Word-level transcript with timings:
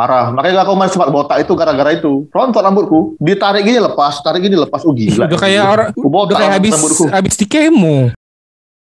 Parah. 0.00 0.32
Makanya 0.32 0.64
aku 0.64 0.72
masih 0.80 0.96
sempat 0.96 1.12
botak 1.12 1.44
itu 1.44 1.52
gara-gara 1.52 1.92
itu. 1.92 2.24
Rontok 2.32 2.64
rambutku. 2.64 3.00
Ditarik 3.20 3.68
gini 3.68 3.84
lepas, 3.84 4.24
tarik 4.24 4.48
gini 4.48 4.56
lepas. 4.56 4.80
Oh 4.88 4.96
gila. 4.96 5.28
Udah 5.28 5.36
kayak 5.36 5.64
orang 5.68 5.88
udah 5.92 6.36
kayak 6.40 6.52
habis 6.56 6.72
rambutku. 6.72 7.04
habis 7.12 7.34
di 7.36 7.44
kemo. 7.44 8.08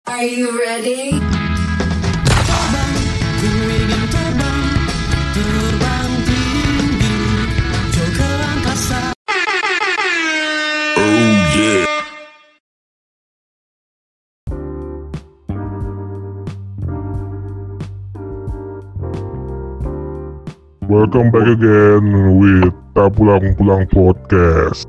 Are 0.04 0.29
you 0.29 0.52
ready? 0.52 1.36
Welcome 20.87 21.34
back 21.34 21.50
again 21.50 22.14
with 22.38 22.70
Tak 22.95 23.18
Pulang 23.18 23.58
Pulang 23.58 23.90
Podcast. 23.90 24.86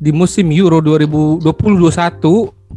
Di 0.00 0.16
musim 0.16 0.48
Euro 0.56 0.80
2020-2021 0.80 1.44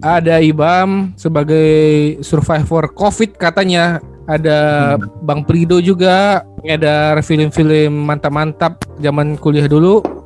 ada 0.04 0.44
Ibam 0.44 1.16
sebagai 1.16 1.72
survivor 2.20 2.92
Covid 2.92 3.40
katanya. 3.40 4.04
Ada 4.28 5.00
Bang 5.24 5.48
Prido 5.48 5.80
juga 5.80 6.44
ngedar 6.60 7.24
film-film 7.24 8.12
mantap-mantap 8.12 8.84
zaman 9.00 9.40
kuliah 9.40 9.72
dulu. 9.72 10.19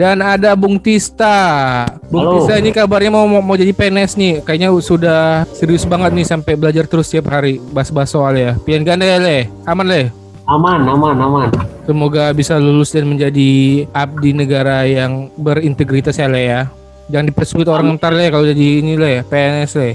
Dan 0.00 0.24
ada 0.24 0.56
Bung 0.56 0.80
Tista. 0.80 1.84
Bung 2.08 2.24
Halo. 2.24 2.32
Tista 2.40 2.56
ini 2.56 2.72
kabarnya 2.72 3.12
mau, 3.12 3.28
mau 3.28 3.44
mau 3.44 3.52
jadi 3.52 3.68
PNS 3.68 4.16
nih. 4.16 4.40
Kayaknya 4.40 4.72
sudah 4.80 5.44
serius 5.52 5.84
banget 5.84 6.16
nih 6.16 6.24
sampai 6.24 6.56
belajar 6.56 6.88
terus 6.88 7.12
tiap 7.12 7.28
hari 7.28 7.60
bahas-bahas 7.76 8.08
soal 8.08 8.32
ya. 8.32 8.56
Pian 8.64 8.80
ganda 8.80 9.04
ya, 9.04 9.20
Le. 9.20 9.52
Aman, 9.68 9.84
Le. 9.84 10.08
Aman, 10.48 10.88
aman, 10.88 11.20
aman. 11.20 11.48
Semoga 11.84 12.32
bisa 12.32 12.56
lulus 12.56 12.96
dan 12.96 13.12
menjadi 13.12 13.84
abdi 13.92 14.32
negara 14.32 14.88
yang 14.88 15.28
berintegritas 15.36 16.16
ya 16.16 16.32
Le 16.32 16.48
ya. 16.48 16.72
Jangan 17.12 17.28
dipersulit 17.28 17.68
orang 17.68 18.00
ntar 18.00 18.16
Le 18.16 18.32
kalau 18.32 18.48
jadi 18.48 18.80
ini 18.80 18.96
Le, 18.96 19.20
PNS 19.28 19.76
Le. 19.76 19.90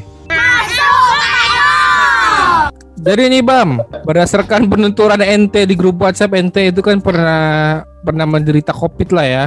Jadi 3.06 3.22
ini 3.30 3.42
Bam, 3.42 3.82
berdasarkan 4.06 4.66
penuturan 4.66 5.22
NT 5.22 5.70
di 5.70 5.78
grup 5.78 6.02
WhatsApp 6.02 6.42
NT 6.42 6.74
itu 6.74 6.82
kan 6.82 6.98
pernah 6.98 7.82
pernah 8.06 8.26
menderita 8.26 8.74
COVID 8.74 9.10
lah 9.14 9.26
ya. 9.26 9.46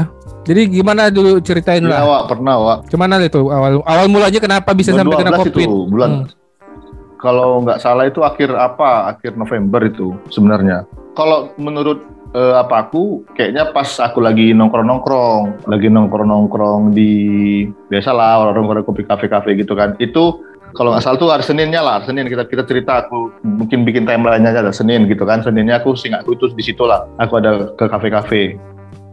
Jadi 0.49 0.81
gimana 0.81 1.13
dulu 1.13 1.45
ceritain 1.45 1.85
Iya, 1.85 1.93
lah. 1.93 2.01
Wak. 2.09 2.23
Pernah, 2.33 2.57
Wak. 2.57 2.79
Cuman 2.89 3.21
itu 3.21 3.53
awal 3.53 3.85
awal 3.85 4.07
mulanya 4.09 4.41
kenapa 4.41 4.73
bisa 4.73 4.97
Bulan 4.97 5.01
sampai 5.05 5.17
kena 5.21 5.31
12 5.37 5.41
COVID? 5.45 5.69
itu, 5.69 5.77
bulan 5.93 6.11
Hmm. 6.11 6.27
kalau 7.19 7.61
nggak 7.67 7.79
salah 7.83 8.09
itu 8.09 8.25
akhir 8.25 8.55
apa? 8.57 9.13
Akhir 9.13 9.37
November 9.37 9.85
itu 9.85 10.17
sebenarnya. 10.33 10.89
Kalau 11.13 11.53
menurut 11.61 12.01
eh, 12.33 12.55
apa 12.57 12.89
aku 12.89 13.25
kayaknya 13.35 13.75
pas 13.75 13.89
aku 14.01 14.25
lagi 14.25 14.55
nongkrong-nongkrong, 14.55 15.69
lagi 15.69 15.89
nongkrong-nongkrong 15.93 16.95
di 16.95 17.11
biasalah 17.89 18.53
orang-orang 18.55 18.85
kopi 18.87 19.05
kafe-kafe 19.05 19.59
gitu 19.59 19.75
kan. 19.75 19.99
Itu 19.99 20.47
kalau 20.77 20.93
nggak 20.93 21.03
salah 21.03 21.19
tuh 21.19 21.29
hari 21.33 21.43
Seninnya 21.43 21.81
lah, 21.81 21.99
hari 21.99 22.13
Senin 22.13 22.29
kita 22.29 22.45
kita 22.47 22.63
cerita 22.69 23.03
aku 23.03 23.33
mungkin 23.43 23.83
bikin 23.83 24.05
timeline-nya 24.05 24.53
aja 24.55 24.61
ada 24.63 24.73
Senin 24.73 25.09
gitu 25.11 25.25
kan. 25.25 25.41
Seninnya 25.43 25.81
aku 25.81 25.97
singkatku 25.97 26.37
itu 26.39 26.53
di 26.55 26.63
situ 26.63 26.85
lah. 26.85 27.09
Aku 27.19 27.41
ada 27.41 27.73
ke 27.75 27.85
kafe-kafe. 27.89 28.61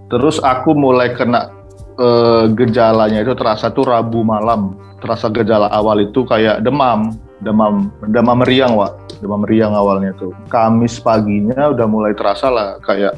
Terus 0.05 0.37
aku 0.37 0.77
mulai 0.77 1.17
kena 1.17 1.49
eh, 1.97 2.45
gejalanya 2.53 3.25
itu 3.25 3.33
terasa 3.33 3.73
tuh 3.73 3.89
Rabu 3.89 4.21
malam. 4.21 4.77
Terasa 5.01 5.29
gejala 5.29 5.69
awal 5.69 6.07
itu 6.07 6.25
kayak 6.25 6.61
demam, 6.65 7.13
demam, 7.41 7.89
demam 8.09 8.37
meriang, 8.41 8.73
Wak. 8.77 9.21
Demam 9.21 9.41
meriang 9.45 9.73
awalnya 9.73 10.13
tuh. 10.17 10.33
Kamis 10.49 10.97
paginya 10.97 11.73
udah 11.73 11.85
mulai 11.85 12.13
terasa 12.13 12.49
lah 12.49 12.77
kayak 12.81 13.13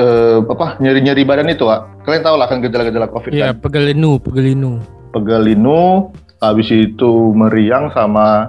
eh, 0.00 0.40
apa 0.40 0.80
nyeri-nyeri 0.80 1.22
badan 1.28 1.52
itu, 1.52 1.68
Wak. 1.68 2.04
Kalian 2.08 2.24
tahu 2.24 2.36
lah 2.40 2.48
kan 2.48 2.64
gejala-gejala 2.64 3.08
Covid 3.12 3.30
Iya, 3.36 3.52
kan. 3.52 3.60
pegelinu, 3.60 4.16
pegelinu. 4.16 4.80
Pegelinu, 5.12 6.08
habis 6.40 6.72
itu 6.72 7.36
meriang 7.36 7.92
sama 7.92 8.48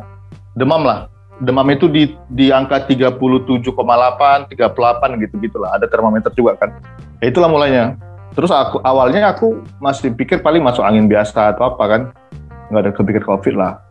demam 0.56 0.88
lah. 0.88 1.11
Demam 1.42 1.66
itu 1.74 1.90
di 1.90 2.14
di 2.30 2.54
angka 2.54 2.86
37,8, 2.86 3.74
38 4.54 5.22
gitu-gitu 5.26 5.58
lah. 5.58 5.74
Ada 5.76 5.90
termometer 5.90 6.30
juga 6.38 6.54
kan. 6.54 6.70
Ya, 7.18 7.34
itulah 7.34 7.50
mulainya. 7.50 7.98
Terus 8.38 8.54
aku 8.54 8.80
awalnya 8.86 9.34
aku 9.34 9.60
masih 9.82 10.14
pikir 10.16 10.40
paling 10.40 10.64
masuk 10.64 10.86
angin 10.86 11.10
biasa 11.10 11.58
atau 11.58 11.74
apa 11.74 11.84
kan. 11.90 12.02
Nggak 12.70 12.82
ada 12.86 12.92
kepikir 12.94 13.24
Covid 13.26 13.56
lah. 13.58 13.82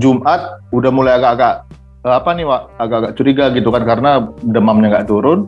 Jumat 0.00 0.62
udah 0.72 0.90
mulai 0.90 1.20
agak-agak 1.20 1.68
eh, 2.08 2.14
apa 2.16 2.30
nih, 2.34 2.44
Wak? 2.48 2.62
Agak-agak 2.80 3.12
curiga 3.14 3.44
gitu 3.54 3.68
kan 3.70 3.82
karena 3.84 4.10
demamnya 4.42 4.98
nggak 4.98 5.08
turun. 5.08 5.46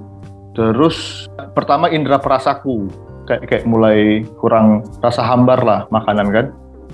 Terus 0.53 1.27
pertama 1.57 1.89
indera 1.89 2.21
perasaku 2.21 2.93
kayak 3.25 3.43
kayak 3.49 3.65
mulai 3.65 4.21
kurang 4.37 4.85
rasa 5.01 5.25
hambar 5.25 5.65
lah 5.65 5.81
makanan 5.89 6.29
kan. 6.29 6.47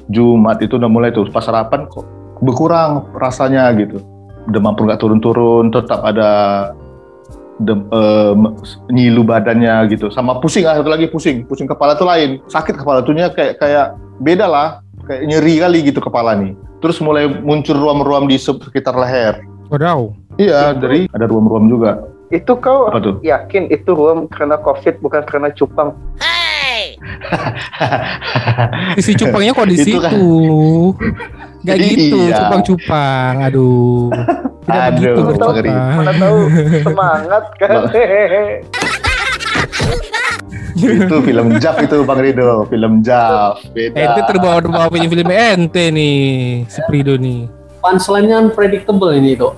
Jumat 0.09 0.63
itu 0.65 0.81
udah 0.81 0.89
mulai 0.89 1.13
tuh 1.13 1.29
pas 1.29 1.45
sarapan 1.45 1.85
kok 1.91 2.07
berkurang 2.41 3.11
rasanya 3.19 3.69
gitu. 3.77 4.01
Demam 4.49 4.73
pun 4.73 4.89
nggak 4.89 4.97
turun-turun, 4.99 5.69
tetap 5.69 6.01
ada 6.03 6.31
dem, 7.59 7.85
eh, 7.85 8.33
me- 8.33 8.55
nyilu 8.89 9.21
badannya 9.23 9.75
gitu. 9.89 10.09
Sama 10.09 10.39
pusing 10.39 10.65
ah, 10.65 10.75
satu 10.75 10.89
lagi 10.89 11.05
pusing, 11.07 11.45
pusing 11.45 11.67
kepala 11.67 11.93
tuh 11.93 12.09
lain. 12.09 12.41
Sakit 12.47 12.75
kepala 12.75 13.03
tuhnya 13.03 13.29
kayak 13.29 13.59
kayak 13.59 13.93
beda 14.19 14.47
lah, 14.47 14.69
kayak 15.05 15.23
nyeri 15.25 15.55
kali 15.59 15.79
gitu 15.85 16.01
kepala 16.01 16.33
nih. 16.35 16.57
Terus 16.79 16.97
mulai 16.99 17.29
muncul 17.29 17.75
ruam-ruam 17.75 18.25
di 18.25 18.37
sekitar 18.37 18.95
leher. 18.95 19.43
Wadaw. 19.69 20.15
Iya, 20.39 20.73
dari 20.73 21.11
ada 21.11 21.27
ruam-ruam 21.27 21.69
juga. 21.69 22.09
Itu 22.29 22.57
kau 22.57 22.87
Apa 22.87 23.01
tuh? 23.01 23.17
yakin 23.21 23.69
itu 23.69 23.91
ruam 23.91 24.29
karena 24.29 24.57
covid 24.57 24.97
bukan 24.99 25.25
karena 25.25 25.49
cupang? 25.51 25.93
Isi 28.95 29.13
cupangnya 29.15 29.53
kok 29.53 29.67
di 29.67 29.77
Itu 29.77 29.85
situ. 29.85 29.99
kan- 29.99 30.15
Gak 31.67 31.77
gitu, 31.83 32.19
Iya. 32.31 32.37
cupang-cupang. 32.39 33.35
Aduh. 33.51 34.11
Tidak 34.69 34.83
Aduh, 34.85 35.01
begitu 35.01 35.21
bercupang. 35.27 35.57
Ri. 35.65 35.73
Mana 35.73 36.13
tahu 36.15 36.39
semangat 36.85 37.45
kan? 37.59 37.71
itu 40.79 41.17
film 41.27 41.47
Jav 41.59 41.77
itu 41.83 41.97
Bang 42.07 42.21
Rido, 42.23 42.63
film 42.71 43.03
Jav. 43.03 43.59
Beda. 43.75 43.99
Ente 43.99 44.21
terbawa-bawa 44.31 44.87
punya 44.87 45.09
film 45.11 45.27
ente 45.27 45.91
nih, 45.91 46.19
si 46.71 46.79
Prido 46.87 47.19
nih. 47.19 47.51
Punchline-nya 47.83 48.47
unpredictable 48.47 49.11
ini 49.15 49.35
tuh. 49.35 49.55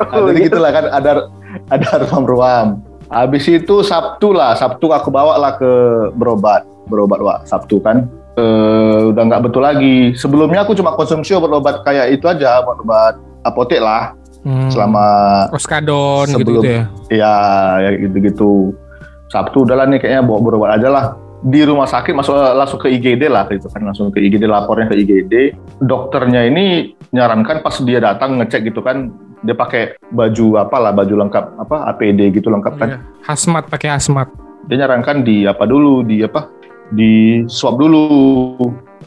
Nah, 0.00 0.22
jadi 0.32 0.38
gitulah 0.48 0.70
kan 0.72 0.84
ada 0.90 1.28
ada 1.68 1.88
ruam-ruam. 2.08 2.80
Habis 3.10 3.46
itu 3.50 3.82
Sabtu 3.82 4.30
lah, 4.30 4.54
Sabtu 4.54 4.90
aku 4.90 5.10
bawa 5.10 5.34
lah 5.38 5.58
ke 5.58 5.70
berobat, 6.14 6.62
berobat 6.86 7.20
wak 7.22 7.38
Sabtu 7.46 7.82
kan. 7.82 8.06
Eh, 8.32 9.00
udah 9.10 9.22
nggak 9.22 9.42
betul 9.42 9.62
lagi. 9.62 10.14
Sebelumnya 10.14 10.62
aku 10.62 10.72
cuma 10.72 10.94
konsumsi 10.94 11.34
obat-obat 11.34 11.82
kayak 11.82 12.14
itu 12.14 12.24
aja, 12.24 12.62
obat-obat 12.62 13.18
apotek 13.42 13.80
lah 13.80 14.14
Hmm. 14.40 14.72
selama 14.72 15.04
Oskadon 15.52 16.24
sebelum- 16.24 16.64
gitu-gitu 16.64 16.68
ya. 16.70 16.82
ya 17.12 17.34
ya 17.78 17.90
gitu-gitu. 17.98 18.72
Sabtu 19.28 19.62
udahlah 19.62 19.84
nih 19.84 20.00
kayaknya 20.00 20.22
bawa 20.24 20.38
berobat 20.40 20.70
aja 20.80 20.88
lah. 20.88 21.04
Di 21.40 21.64
rumah 21.64 21.84
sakit 21.84 22.12
masuk 22.12 22.32
langsung 22.32 22.76
ke 22.76 22.88
IGD 22.90 23.24
lah 23.26 23.48
gitu 23.48 23.68
kan 23.68 23.80
langsung 23.82 24.08
ke 24.08 24.20
IGD 24.20 24.44
lapornya 24.44 24.88
ke 24.88 24.96
IGD. 24.96 25.34
Dokternya 25.78 26.44
ini 26.44 26.92
nyarankan 27.10 27.60
pas 27.60 27.76
dia 27.80 27.96
datang 27.98 28.36
ngecek 28.36 28.68
gitu 28.68 28.80
kan 28.80 29.08
dia 29.40 29.52
pakai 29.52 29.96
baju 30.06 30.60
apalah 30.60 30.92
baju 30.92 31.14
lengkap 31.18 31.44
apa 31.58 31.76
APD 31.90 32.28
gitu 32.30 32.48
lengkap 32.48 32.74
kan. 32.76 32.88
Iya. 32.90 32.98
Hasmat 33.24 33.68
pakai 33.68 33.88
hasmat. 33.90 34.28
Dia 34.68 34.84
nyarankan 34.84 35.20
di 35.20 35.44
apa 35.44 35.64
dulu 35.64 36.00
di 36.00 36.20
apa 36.20 36.48
di 36.90 37.42
swab 37.46 37.78
dulu 37.78 38.04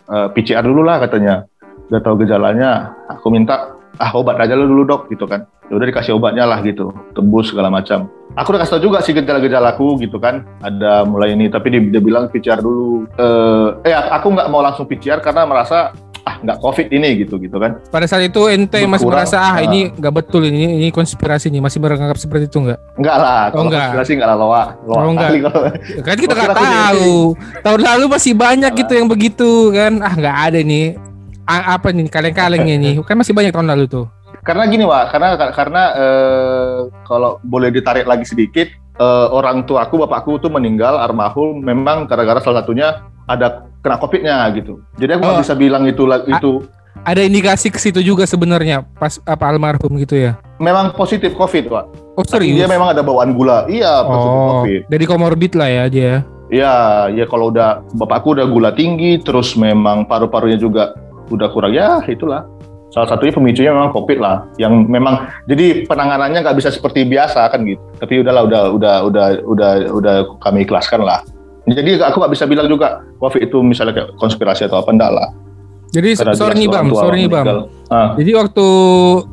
eh, 0.09 0.27
PCR 0.33 0.63
dulu 0.63 0.81
lah 0.83 1.03
katanya. 1.03 1.43
Udah 1.91 2.01
tahu 2.01 2.25
gejalanya, 2.25 2.95
aku 3.11 3.29
minta 3.29 3.75
ah 4.01 4.11
obat 4.17 4.41
aja 4.41 4.57
lu 4.57 4.65
dulu 4.65 4.83
dok 4.87 5.01
gitu 5.11 5.29
kan. 5.29 5.45
Ya 5.69 5.77
udah 5.79 5.87
dikasih 5.87 6.17
obatnya 6.17 6.43
lah 6.47 6.59
gitu, 6.65 6.91
tebus 7.13 7.53
segala 7.53 7.69
macam. 7.69 8.09
Aku 8.33 8.49
udah 8.49 8.65
kasih 8.65 8.73
tau 8.77 8.83
juga 8.83 8.97
sih 9.05 9.13
gejala-gejalaku 9.13 10.01
gitu 10.01 10.17
kan. 10.17 10.41
Ada 10.65 11.05
mulai 11.05 11.37
ini, 11.37 11.53
tapi 11.53 11.69
dia, 11.69 11.81
dia 11.85 12.01
bilang 12.01 12.33
PCR 12.33 12.59
dulu. 12.59 13.05
Eh, 13.13 13.93
eh 13.93 13.93
aku 13.93 14.33
nggak 14.33 14.49
mau 14.49 14.65
langsung 14.65 14.89
PCR 14.89 15.21
karena 15.21 15.45
merasa 15.45 15.93
ah 16.23 16.39
nggak 16.39 16.57
COVID 16.57 16.87
ini 16.89 17.19
gitu 17.19 17.35
gitu 17.35 17.55
kan. 17.55 17.83
Pada 17.87 18.03
saat 18.03 18.23
itu 18.23 18.47
ente 18.47 18.79
masih 18.81 19.03
Berkurang. 19.03 19.27
merasa 19.27 19.37
ah 19.37 19.53
Ah. 19.53 19.55
ini 19.61 19.91
nggak 19.91 20.13
betul 20.13 20.41
ini 20.41 20.79
ini 20.79 20.87
konspirasi 20.89 21.47
nih 21.49 21.59
masih 21.59 21.77
menganggap 21.77 22.15
seperti 22.15 22.47
itu 22.47 22.57
nggak? 22.59 22.79
Enggak 22.95 23.17
lah, 23.17 23.41
Oh, 23.43 23.47
kalau 23.49 23.63
enggak. 23.67 23.81
konspirasi 23.91 24.11
enggak 24.13 24.29
lah 24.29 24.37
loa. 24.37 24.63
Loa 24.81 24.95
Oh, 24.95 25.11
enggak. 25.11 25.29
kali 25.29 25.39
kalau 25.41 25.59
Kan 26.07 26.15
kita 26.15 26.31
Oh, 26.31 26.37
nggak 26.37 26.55
tahu. 26.55 27.13
Tahun 27.59 27.81
lalu 27.83 28.05
masih 28.07 28.33
banyak 28.33 28.71
gitu 28.73 28.91
yang 28.93 29.07
begitu 29.07 29.49
kan. 29.69 29.93
Ah 29.99 30.13
nggak 30.13 30.37
ada 30.43 30.59
nih. 30.61 30.87
A- 31.43 31.75
apa 31.75 31.91
nih 31.91 32.07
kaleng-kalengnya 32.07 32.75
nih? 32.77 32.93
Kan 33.03 33.19
masih 33.19 33.31
banyak 33.31 33.51
tahun 33.51 33.67
lalu 33.69 33.85
tuh. 33.85 34.07
karena 34.41 34.63
gini 34.65 34.83
Wak, 34.83 35.07
karena 35.09 35.27
karena 35.51 35.83
eh, 35.95 36.77
kalau 37.03 37.39
boleh 37.41 37.67
ditarik 37.69 38.03
lagi 38.03 38.23
sedikit, 38.23 38.67
eh, 38.93 39.27
orang 39.29 39.63
tua 39.63 39.83
aku, 39.83 39.95
bapakku 39.97 40.35
tuh 40.37 40.47
meninggal 40.47 40.99
almarhum 40.99 41.59
memang 41.59 42.03
gara-gara 42.05 42.39
salah 42.39 42.59
satunya 42.59 43.07
ada 43.25 43.67
kena 43.79 43.99
covidnya 43.99 44.35
gitu. 44.55 44.79
Jadi 44.95 45.11
aku 45.15 45.21
nggak 45.21 45.37
Oh. 45.39 45.43
bisa 45.43 45.55
bilang 45.55 45.83
itu 45.83 46.03
itu 46.27 46.51
Ada 47.03 47.25
indikasi 47.25 47.67
ke 47.67 47.81
situ 47.81 47.99
juga 47.99 48.23
sebenarnya 48.23 48.85
pas 48.95 49.19
apa 49.27 49.43
almarhum 49.49 49.91
gitu 49.99 50.15
ya. 50.15 50.39
memang 50.55 50.95
positif 50.95 51.35
COVID, 51.35 51.67
Pak. 51.67 51.85
Oh 52.15 52.23
Tapi 52.23 52.53
serius? 52.53 52.63
Dia 52.63 52.69
memang 52.69 52.95
ada 52.95 53.03
bawaan 53.03 53.35
gula. 53.35 53.67
Iya, 53.67 54.07
positif 54.07 54.31
oh, 54.39 54.47
COVID. 54.63 54.81
dari 54.87 55.05
komorbid 55.09 55.51
lah 55.59 55.67
ya 55.67 55.83
dia. 55.91 56.13
Iya, 56.47 56.73
ya 57.11 57.25
kalau 57.27 57.51
udah 57.51 57.83
bapakku 57.97 58.37
udah 58.37 58.47
gula 58.47 58.71
tinggi, 58.71 59.19
terus 59.19 59.57
memang 59.59 60.07
paru-parunya 60.07 60.55
juga 60.55 60.95
udah 61.27 61.49
kurang 61.51 61.73
ya 61.75 61.99
itulah. 62.07 62.47
Salah 62.93 63.09
satunya 63.09 63.33
pemicunya 63.33 63.73
memang 63.73 63.89
COVID 63.91 64.21
lah, 64.21 64.45
yang 64.61 64.85
memang 64.85 65.27
jadi 65.49 65.83
penanganannya 65.89 66.45
nggak 66.45 66.57
bisa 66.61 66.69
seperti 66.69 67.09
biasa 67.09 67.49
kan 67.49 67.65
gitu. 67.65 67.81
Tapi 67.97 68.21
udahlah, 68.21 68.45
udah 68.45 68.63
udah 68.69 68.95
udah 69.09 69.27
udah 69.43 69.71
udah 69.91 70.15
kami 70.39 70.63
ikhlaskan 70.63 71.01
lah. 71.01 71.19
Jadi 71.65 71.95
aku 71.95 72.19
nggak 72.19 72.33
bisa 72.33 72.43
bilang 72.43 72.67
juga 72.67 73.01
COVID 73.17 73.41
itu 73.41 73.57
misalnya 73.59 73.93
kayak 73.93 74.09
konspirasi 74.15 74.67
atau 74.67 74.79
apa 74.79 74.89
enggak 74.89 75.11
lah. 75.11 75.29
Jadi 75.89 76.17
Karena 76.17 76.33
sorry 76.33 76.55
nih 76.57 76.67
Bam, 76.67 76.85
tua 76.89 77.01
sorry 77.01 77.17
nih 77.19 77.29
Bam. 77.29 77.45
meninggal. 77.45 77.59
Ah, 77.87 78.09
Jadi 78.17 78.31
waktu 78.33 78.67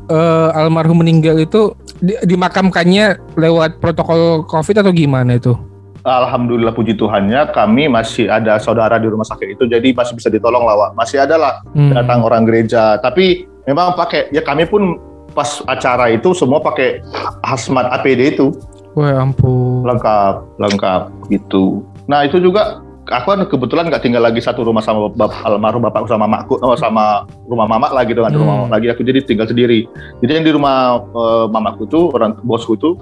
eh, 0.07 0.49
almarhum 0.55 1.01
meninggal 1.01 1.35
itu 1.37 1.61
di- 1.97 2.21
dimakamkannya 2.23 3.05
lewat 3.33 3.81
protokol 3.81 4.45
COVID 4.45 4.75
atau 4.79 4.93
gimana 4.93 5.35
itu? 5.35 5.57
Alhamdulillah 6.01 6.71
puji 6.71 6.93
Tuhannya 6.93 7.49
kami 7.49 7.85
masih 7.85 8.25
ada 8.25 8.57
saudara 8.57 8.97
di 8.97 9.05
rumah 9.05 9.21
sakit 9.21 9.53
itu, 9.53 9.63
jadi 9.65 9.93
masih 9.93 10.17
bisa 10.17 10.29
ditolong 10.29 10.65
lah, 10.65 10.73
Wak. 10.75 10.91
Masih 10.95 11.21
ada 11.21 11.35
lah 11.35 11.53
Hmm. 11.73 11.93
datang 11.93 12.21
orang 12.21 12.41
gereja. 12.41 12.97
Tapi 12.97 13.45
memang 13.65 13.93
pakai 13.93 14.29
ya 14.29 14.41
kami 14.41 14.65
pun 14.65 14.97
pas 15.31 15.61
acara 15.63 16.09
itu 16.09 16.31
semua 16.31 16.57
pakai 16.57 17.01
hazmat 17.41 17.87
APD 17.91 18.33
itu 18.33 18.49
Wah 18.91 19.17
ampun. 19.17 19.81
lengkap 19.83 20.57
lengkap 20.57 21.01
gitu. 21.29 21.85
Nah 22.09 22.25
itu 22.25 22.37
juga 22.37 22.81
aku 23.11 23.27
kan 23.33 23.39
kebetulan 23.49 23.89
nggak 23.89 24.03
tinggal 24.05 24.23
lagi 24.23 24.39
satu 24.39 24.61
rumah 24.61 24.79
sama 24.79 25.09
bap 25.11 25.33
almarhum 25.43 25.81
bapakku 25.81 26.07
sama 26.07 26.29
mamaku 26.29 26.55
oh, 26.61 26.77
sama 26.77 27.25
rumah 27.49 27.65
mamak 27.67 27.91
lagi 27.91 28.13
dengan 28.13 28.31
Hmm. 28.31 28.39
rumah 28.45 28.55
mamak 28.63 28.71
lagi 28.79 28.87
aku 28.93 29.01
jadi 29.03 29.19
tinggal 29.25 29.49
sendiri. 29.49 29.89
Jadi 30.21 30.31
yang 30.31 30.45
di 30.45 30.53
rumah 30.53 31.01
eh, 31.01 31.45
mamaku 31.49 31.83
tuh 31.89 32.13
orang 32.13 32.37
bosku 32.45 32.77
tuh 32.77 32.95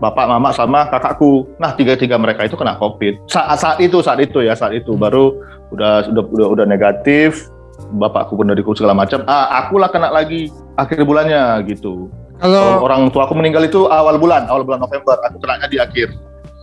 bapak 0.00 0.24
mama 0.24 0.54
sama 0.54 0.88
kakakku. 0.88 1.44
Nah 1.60 1.74
tiga 1.76 1.92
tiga 1.94 2.16
mereka 2.16 2.46
itu 2.46 2.56
kena 2.56 2.78
covid. 2.78 3.20
Saat 3.28 3.58
saat 3.60 3.78
itu 3.82 4.00
saat 4.00 4.22
itu 4.22 4.40
ya 4.40 4.54
saat 4.54 4.72
itu 4.72 4.94
Hmm. 4.96 5.02
baru 5.02 5.24
udah 5.70 6.08
udah 6.08 6.22
udah, 6.30 6.46
udah 6.58 6.64
negatif. 6.66 7.50
Bapakku 7.90 8.36
pun 8.36 8.44
dari 8.44 8.60
segala 8.62 8.92
macam. 8.92 9.24
Ah 9.24 9.64
aku 9.64 9.80
lah 9.80 9.88
kena 9.88 10.12
lagi 10.12 10.46
akhir 10.76 11.00
bulannya 11.02 11.64
gitu. 11.66 12.06
Kalau 12.40 12.80
Orang 12.80 13.08
tua 13.12 13.28
aku 13.28 13.36
meninggal 13.36 13.64
itu 13.64 13.84
awal 13.88 14.16
bulan 14.16 14.48
awal 14.48 14.64
bulan 14.64 14.80
November. 14.80 15.16
Aku 15.26 15.36
kenanya 15.42 15.66
di 15.66 15.76
akhir. 15.76 16.12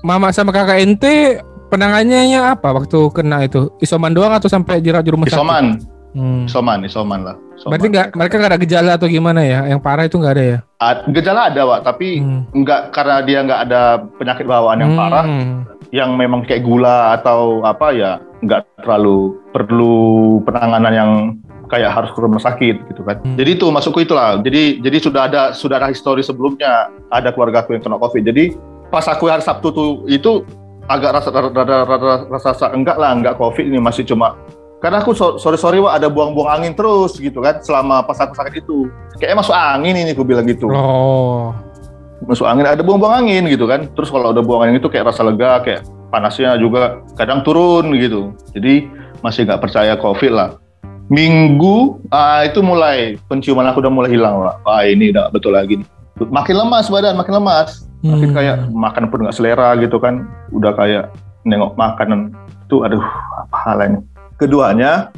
mama 0.06 0.30
sama 0.30 0.54
kakak 0.54 0.78
ente 0.78 1.42
penanganannya 1.68 2.42
apa 2.42 2.70
waktu 2.74 3.00
kena 3.12 3.44
itu? 3.44 3.72
Isoman 3.78 4.12
doang 4.12 4.34
atau 4.34 4.48
sampai 4.48 4.80
dirawat 4.80 5.06
di 5.06 5.12
rumah 5.12 5.26
sakit? 5.28 5.38
Isoman. 5.38 5.66
Hmm. 6.18 6.50
Isoman, 6.50 6.80
isoman 6.82 7.20
lah. 7.22 7.36
Isoman. 7.54 7.72
Berarti 7.78 7.88
nggak 7.94 8.08
mereka 8.18 8.34
nggak 8.40 8.52
ada 8.52 8.60
gejala 8.60 8.92
atau 8.98 9.08
gimana 9.08 9.42
ya? 9.46 9.60
Yang 9.70 9.80
parah 9.86 10.04
itu 10.08 10.16
nggak 10.18 10.34
ada 10.34 10.44
ya? 10.44 10.58
A- 10.82 11.04
gejala 11.12 11.42
ada, 11.52 11.62
Wak, 11.68 11.82
tapi 11.86 12.08
Hmm. 12.24 12.42
nggak 12.56 12.82
karena 12.90 13.16
dia 13.22 13.40
nggak 13.46 13.62
ada 13.70 13.82
penyakit 14.18 14.46
bawaan 14.48 14.82
yang 14.82 14.92
Hmm. 14.96 15.00
parah, 15.00 15.26
yang 15.94 16.10
memang 16.18 16.42
kayak 16.48 16.66
gula 16.66 17.14
atau 17.14 17.62
apa 17.62 17.94
ya, 17.94 18.12
nggak 18.42 18.82
terlalu 18.82 19.38
perlu 19.54 19.98
penanganan 20.42 20.94
yang 20.94 21.12
kayak 21.68 21.92
harus 21.92 22.10
ke 22.16 22.20
rumah 22.24 22.40
sakit 22.40 22.76
gitu 22.96 23.02
kan. 23.04 23.20
Hmm. 23.22 23.36
Jadi 23.36 23.60
itu 23.60 23.68
masukku 23.68 24.00
itulah. 24.00 24.40
Jadi 24.40 24.80
jadi 24.80 24.98
sudah 24.98 25.22
ada 25.28 25.42
sudah 25.52 25.78
ada 25.78 25.92
histori 25.92 26.24
sebelumnya 26.24 26.88
ada 27.12 27.30
keluarga 27.30 27.62
aku 27.62 27.76
yang 27.76 27.84
kena 27.84 28.00
covid. 28.00 28.24
Jadi 28.24 28.56
pas 28.88 29.04
aku 29.04 29.28
hari 29.28 29.44
Sabtu 29.44 29.68
tuh 29.76 29.92
itu 30.08 30.48
agak 30.88 31.20
rasa 31.20 31.30
rada, 31.32 31.52
rada, 31.84 32.14
rasa, 32.26 32.48
rasa 32.52 32.66
enggak 32.72 32.96
lah 32.96 33.12
enggak 33.12 33.36
covid 33.36 33.68
ini 33.68 33.78
masih 33.80 34.08
cuma 34.08 34.40
karena 34.78 35.02
aku 35.02 35.18
so- 35.18 35.42
sorry 35.42 35.58
sorry 35.58 35.82
wah 35.82 35.98
ada 35.98 36.06
buang-buang 36.06 36.62
angin 36.62 36.74
terus 36.78 37.18
gitu 37.18 37.42
kan 37.42 37.58
selama 37.66 38.06
pas 38.06 38.18
aku 38.22 38.38
sakit 38.38 38.62
itu. 38.62 38.86
Kayaknya 39.18 39.38
masuk 39.42 39.56
angin 39.58 39.96
ini 39.98 40.12
aku 40.14 40.24
bilang 40.26 40.46
gitu. 40.46 40.70
Oh. 40.70 41.54
masuk 42.26 42.50
angin 42.50 42.66
ada 42.66 42.82
buang-buang 42.82 43.26
angin 43.26 43.46
gitu 43.50 43.66
kan. 43.66 43.90
Terus 43.94 44.10
kalau 44.14 44.34
ada 44.34 44.42
buang 44.42 44.70
angin 44.70 44.78
itu 44.78 44.90
kayak 44.90 45.14
rasa 45.14 45.26
lega 45.26 45.62
kayak 45.66 45.82
panasnya 46.14 46.54
juga 46.62 47.02
kadang 47.18 47.42
turun 47.42 47.90
gitu. 47.98 48.38
Jadi 48.54 48.86
masih 49.26 49.50
nggak 49.50 49.62
percaya 49.66 49.98
covid 49.98 50.34
lah. 50.34 50.50
Minggu 51.10 51.98
ah, 52.14 52.46
itu 52.46 52.62
mulai 52.62 53.18
penciuman 53.26 53.66
aku 53.74 53.82
udah 53.82 53.94
mulai 53.94 54.12
hilang 54.14 54.44
lah 54.44 54.62
ah 54.68 54.86
ini 54.86 55.10
udah 55.10 55.34
betul 55.34 55.58
lagi 55.58 55.82
nih. 55.82 55.88
Makin 56.22 56.54
lemas 56.54 56.86
badan 56.90 57.18
makin 57.18 57.34
lemas 57.42 57.87
makin 58.08 58.30
Hmm. 58.32 58.38
kayak 58.38 58.56
makan 58.72 59.04
pun 59.12 59.20
nggak 59.28 59.36
selera 59.36 59.76
gitu 59.78 59.98
kan 60.00 60.24
udah 60.56 60.72
kayak 60.74 61.12
nengok 61.44 61.76
makanan 61.76 62.32
itu 62.68 62.84
aduh 62.84 63.04
apa 63.40 63.58
halnya 63.68 64.00
keduanya 64.36 65.12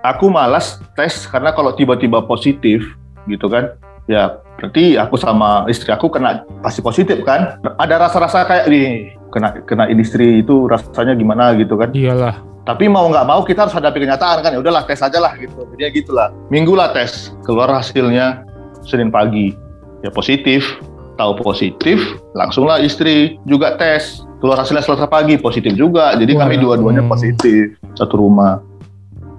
aku 0.00 0.28
malas 0.32 0.80
tes 0.96 1.28
karena 1.28 1.52
kalau 1.52 1.72
tiba-tiba 1.76 2.24
positif 2.24 2.84
gitu 3.28 3.48
kan 3.48 3.76
ya 4.08 4.40
berarti 4.58 4.98
aku 5.00 5.16
sama 5.16 5.64
istri 5.72 5.88
aku 5.88 6.12
kena 6.12 6.44
pasti 6.60 6.84
positif 6.84 7.24
kan? 7.24 7.56
Ada 7.80 7.96
rasa-rasa 7.96 8.44
kayak 8.44 8.68
nih 8.68 9.16
kena 9.32 9.48
kena 9.64 9.84
istri 9.88 10.44
itu 10.44 10.68
rasanya 10.68 11.16
gimana 11.16 11.56
gitu 11.56 11.80
kan? 11.80 11.92
Iyalah. 11.96 12.48
tapi 12.60 12.86
mau 12.86 13.08
nggak 13.08 13.24
mau 13.24 13.40
kita 13.42 13.66
harus 13.66 13.74
hadapi 13.74 14.04
kenyataan 14.04 14.44
kan 14.44 14.52
ya 14.52 14.60
udahlah 14.60 14.84
tes 14.84 15.00
aja 15.00 15.16
lah 15.16 15.32
gitu. 15.40 15.64
Jadi 15.74 16.04
gitulah. 16.04 16.28
Minggu 16.52 16.76
lah 16.76 16.92
tes 16.92 17.32
keluar 17.42 17.72
hasilnya 17.72 18.44
senin 18.84 19.08
pagi. 19.08 19.56
Ya 20.04 20.12
positif 20.12 20.76
tahu 21.20 21.36
positif 21.44 22.00
langsunglah 22.32 22.80
istri 22.80 23.36
juga 23.44 23.76
tes. 23.76 24.24
Keluar 24.40 24.64
hasilnya 24.64 24.80
selasa 24.80 25.04
pagi 25.04 25.36
positif 25.36 25.76
juga. 25.76 26.16
Jadi 26.16 26.32
kami 26.32 26.56
dua-duanya 26.56 27.04
positif 27.04 27.76
satu 27.92 28.24
rumah. 28.24 28.64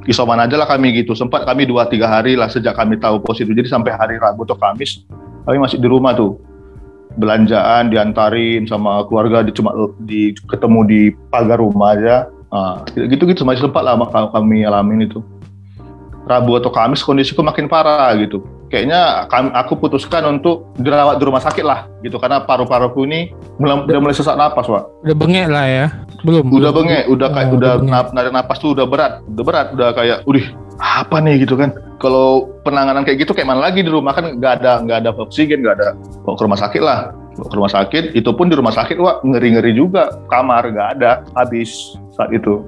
Isoman 0.05 0.37
aja 0.45 0.61
lah 0.61 0.69
kami 0.69 0.93
gitu. 1.01 1.17
Sempat 1.17 1.41
kami 1.41 1.65
dua 1.65 1.89
tiga 1.89 2.05
hari 2.05 2.37
lah 2.37 2.53
sejak 2.53 2.77
kami 2.77 3.01
tahu 3.01 3.17
positif. 3.25 3.49
Jadi 3.57 3.65
sampai 3.65 3.97
hari 3.97 4.21
Rabu 4.21 4.45
atau 4.45 4.53
Kamis 4.53 5.01
kami 5.49 5.57
masih 5.57 5.81
di 5.81 5.89
rumah 5.89 6.13
tuh. 6.13 6.37
Belanjaan 7.17 7.89
diantarin 7.89 8.69
sama 8.69 9.03
keluarga 9.09 9.41
di 9.41 9.51
cuma 9.51 9.73
di 10.05 10.37
ketemu 10.45 10.79
di 10.85 11.01
pagar 11.33 11.57
rumah 11.57 11.97
aja. 11.97 12.29
Ah, 12.53 12.85
gitu-gitu 12.93 13.41
masih 13.41 13.65
sempat 13.65 13.81
lah 13.81 13.97
kami 14.29 14.69
alamin 14.69 15.09
itu. 15.09 15.25
Rabu 16.29 16.61
atau 16.61 16.69
Kamis 16.69 17.01
kondisiku 17.01 17.41
makin 17.41 17.65
parah 17.65 18.13
gitu. 18.21 18.45
Kayaknya 18.71 19.27
aku 19.51 19.75
putuskan 19.75 20.23
untuk 20.31 20.71
dirawat 20.79 21.19
di 21.19 21.27
rumah 21.27 21.44
sakit 21.44 21.65
lah 21.68 21.91
gitu 22.07 22.15
karena 22.15 22.39
paru-paruku 22.47 23.03
ini 23.03 23.35
mulai, 23.59 23.83
udah 23.83 24.00
mulai 24.00 24.15
sesak 24.15 24.39
napas, 24.39 24.63
Wak. 24.71 25.03
Udah 25.03 25.15
bengek 25.19 25.51
lah 25.51 25.65
ya. 25.68 25.85
Belum. 26.23 26.47
Udah 26.47 26.71
belum. 26.71 26.88
bengek, 26.88 27.03
udah 27.12 27.27
kayak 27.35 27.50
Oh, 27.51 27.57
udah 27.59 27.73
nap, 27.83 28.07
narik 28.15 28.31
napas 28.31 28.57
tuh 28.63 28.71
udah 28.71 28.88
berat, 28.88 29.19
udah 29.27 29.44
berat, 29.44 29.68
udah 29.75 29.89
kayak, 29.91 30.18
udih 30.23 30.56
apa 30.79 31.19
nih 31.19 31.44
gitu 31.44 31.59
kan. 31.59 31.75
Kalau 32.00 32.47
penanganan 32.63 33.03
kayak 33.03 33.27
gitu 33.27 33.35
kayak 33.35 33.51
mana 33.51 33.68
lagi 33.68 33.83
di 33.83 33.91
rumah 33.91 34.15
kan 34.15 34.39
nggak 34.39 34.63
ada 34.63 34.79
nggak 34.88 34.97
ada 35.03 35.09
oksigen, 35.19 35.67
nggak 35.67 35.75
ada. 35.75 35.89
Bawa 36.24 36.39
ke 36.39 36.44
rumah 36.47 36.59
sakit 36.63 36.81
lah. 36.81 37.00
Bawa 37.35 37.47
ke 37.51 37.56
rumah 37.59 37.71
sakit, 37.75 38.03
itu 38.15 38.29
pun 38.31 38.48
di 38.48 38.55
rumah 38.55 38.72
sakit, 38.72 38.95
wah 39.03 39.19
ngeri-ngeri 39.19 39.75
juga. 39.75 40.15
Kamar 40.31 40.63
nggak 40.72 40.88
ada, 40.95 41.27
habis 41.36 42.00
saat 42.15 42.31
itu 42.31 42.63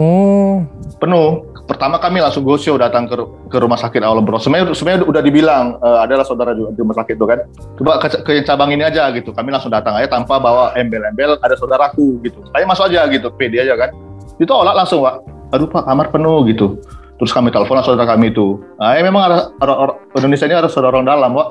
Oh. 0.00 0.64
penuh. 0.98 1.54
Pertama 1.64 1.96
kami 1.96 2.20
langsung 2.20 2.44
go 2.44 2.60
show 2.60 2.76
datang 2.76 3.08
ke, 3.08 3.16
ke 3.48 3.56
rumah 3.56 3.80
sakit 3.80 4.04
awal 4.04 4.20
bro. 4.20 4.36
Sebenarnya, 4.36 4.76
sebenarnya 4.76 5.08
udah 5.08 5.22
dibilang 5.24 5.64
eh, 5.80 5.98
adalah 6.04 6.20
saudara 6.20 6.52
juga 6.52 6.76
di 6.76 6.80
rumah 6.84 6.92
sakit 6.92 7.16
itu 7.16 7.24
kan. 7.24 7.38
Coba 7.80 7.90
ke, 8.04 8.20
ke 8.20 8.44
cabang 8.44 8.68
ini 8.76 8.84
aja 8.84 9.08
gitu. 9.16 9.32
Kami 9.32 9.48
langsung 9.48 9.72
datang 9.72 9.96
aja 9.96 10.12
tanpa 10.12 10.36
bawa 10.36 10.76
embel-embel 10.76 11.40
ada 11.40 11.56
saudaraku 11.56 12.20
gitu. 12.20 12.44
Saya 12.52 12.68
masuk 12.68 12.92
aja 12.92 13.08
gitu, 13.08 13.32
pede 13.32 13.64
aja 13.64 13.80
kan. 13.80 13.96
Ditolak 14.36 14.76
langsung 14.76 15.08
pak. 15.08 15.24
Aduh 15.56 15.64
pak 15.64 15.88
kamar 15.88 16.12
penuh 16.12 16.44
gitu. 16.52 16.76
Terus 17.16 17.32
kami 17.32 17.48
telepon 17.48 17.80
saudara 17.80 18.12
kami 18.12 18.28
itu. 18.28 18.60
Nah, 18.76 18.92
ya 18.92 19.00
memang 19.00 19.22
ada, 19.24 19.36
ada- 19.56 19.78
ada- 19.88 19.98
Indonesia 20.20 20.44
ini 20.44 20.56
ada 20.60 20.68
saudara 20.68 21.00
orang 21.00 21.08
dalam 21.08 21.32
pak. 21.32 21.48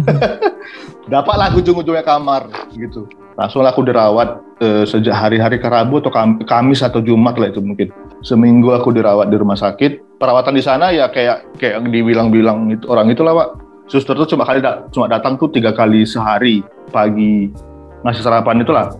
Dapatlah 1.12 1.52
ujung-ujungnya 1.52 2.00
kamar 2.00 2.48
gitu. 2.72 3.04
Langsung 3.40 3.64
aku 3.64 3.80
dirawat 3.80 4.60
eh, 4.60 4.84
sejak 4.84 5.16
hari-hari 5.16 5.56
ke 5.56 5.64
Rabu 5.64 6.04
atau 6.04 6.12
Kam- 6.12 6.44
Kamis 6.44 6.84
atau 6.84 7.00
Jumat 7.00 7.40
lah 7.40 7.48
itu 7.48 7.64
mungkin. 7.64 7.88
Seminggu 8.20 8.76
aku 8.76 8.92
dirawat 8.92 9.32
di 9.32 9.40
rumah 9.40 9.56
sakit. 9.56 10.20
Perawatan 10.20 10.52
di 10.52 10.60
sana 10.60 10.92
ya 10.92 11.08
kayak 11.08 11.56
kayak 11.56 11.80
dibilang-bilang 11.88 12.68
itu 12.68 12.84
orang 12.92 13.08
itulah 13.08 13.32
pak. 13.32 13.48
Suster 13.88 14.12
tuh 14.12 14.28
cuma 14.28 14.44
kali 14.44 14.60
da- 14.60 14.84
cuma 14.92 15.08
datang 15.08 15.40
tuh 15.40 15.48
tiga 15.48 15.72
kali 15.72 16.04
sehari. 16.04 16.60
Pagi 16.92 17.48
ngasih 18.04 18.20
sarapan 18.20 18.60
itulah. 18.60 18.92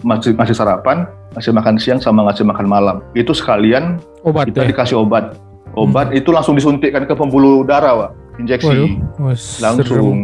Masih 0.00 0.32
ngasih 0.32 0.56
sarapan 0.56 1.04
ngasih 1.36 1.52
makan 1.52 1.76
siang 1.76 2.00
sama 2.00 2.24
ngasih 2.24 2.48
makan 2.48 2.64
malam. 2.64 2.96
Itu 3.12 3.36
sekalian 3.36 4.00
Obat 4.24 4.48
kita 4.48 4.64
ya. 4.64 4.72
dikasih 4.72 4.96
obat. 4.96 5.36
Obat 5.76 6.16
itu 6.16 6.32
langsung 6.32 6.56
disuntikkan 6.56 7.04
ke 7.04 7.12
pembuluh 7.12 7.68
darah 7.68 8.08
pak. 8.08 8.10
Injeksi. 8.40 8.64
Waduh. 8.64 8.88
Wah, 9.20 9.36
serem. 9.36 9.62
langsung. 9.76 10.16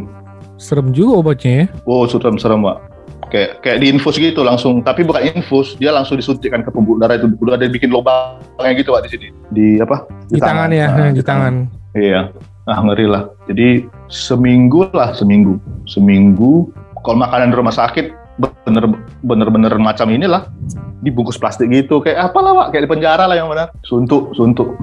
Serem. 0.56 0.86
Juga 0.96 1.12
obatnya 1.20 1.52
ya. 1.52 1.64
oh 1.84 2.08
serem 2.08 2.40
serem 2.40 2.64
pak 2.64 2.89
kayak 3.30 3.62
kayak 3.62 3.78
diinfus 3.80 4.18
gitu 4.18 4.42
langsung 4.42 4.82
tapi 4.82 5.06
bukan 5.06 5.22
infus 5.32 5.78
dia 5.78 5.94
langsung 5.94 6.18
disuntikkan 6.18 6.66
ke 6.66 6.70
pembuluh 6.74 6.98
darah 7.00 7.16
itu 7.16 7.30
udah 7.38 7.54
ada 7.54 7.70
bikin 7.70 7.88
lubangnya 7.88 8.72
gitu 8.74 8.90
pak 8.90 9.06
di 9.06 9.10
sini 9.14 9.26
di 9.54 9.66
apa 9.78 10.04
Di, 10.30 10.38
tangan, 10.38 10.70
ya, 10.70 10.86
Nah, 10.94 11.10
di 11.10 11.22
tangan. 11.26 11.54
Iya, 11.90 12.30
ah 12.70 12.78
ngeri 12.86 13.10
lah. 13.10 13.34
Jadi 13.50 13.82
seminggu 14.06 14.86
lah, 14.94 15.10
seminggu, 15.10 15.58
seminggu. 15.90 16.70
Kalau 17.02 17.18
makanan 17.18 17.50
di 17.50 17.56
rumah 17.58 17.74
sakit 17.74 18.14
bener 18.38 18.94
bener 19.26 19.48
bener 19.50 19.72
macam 19.76 20.06
inilah 20.06 20.46
dibungkus 21.02 21.36
plastik 21.36 21.68
gitu 21.68 22.00
kayak 22.00 22.30
apa 22.30 22.38
lah 22.40 22.52
Wak? 22.56 22.66
kayak 22.72 22.88
di 22.88 22.90
penjara 22.92 23.24
lah 23.28 23.36
yang 23.36 23.50
mana 23.52 23.68
suntuk 23.84 24.32
suntuk 24.32 24.78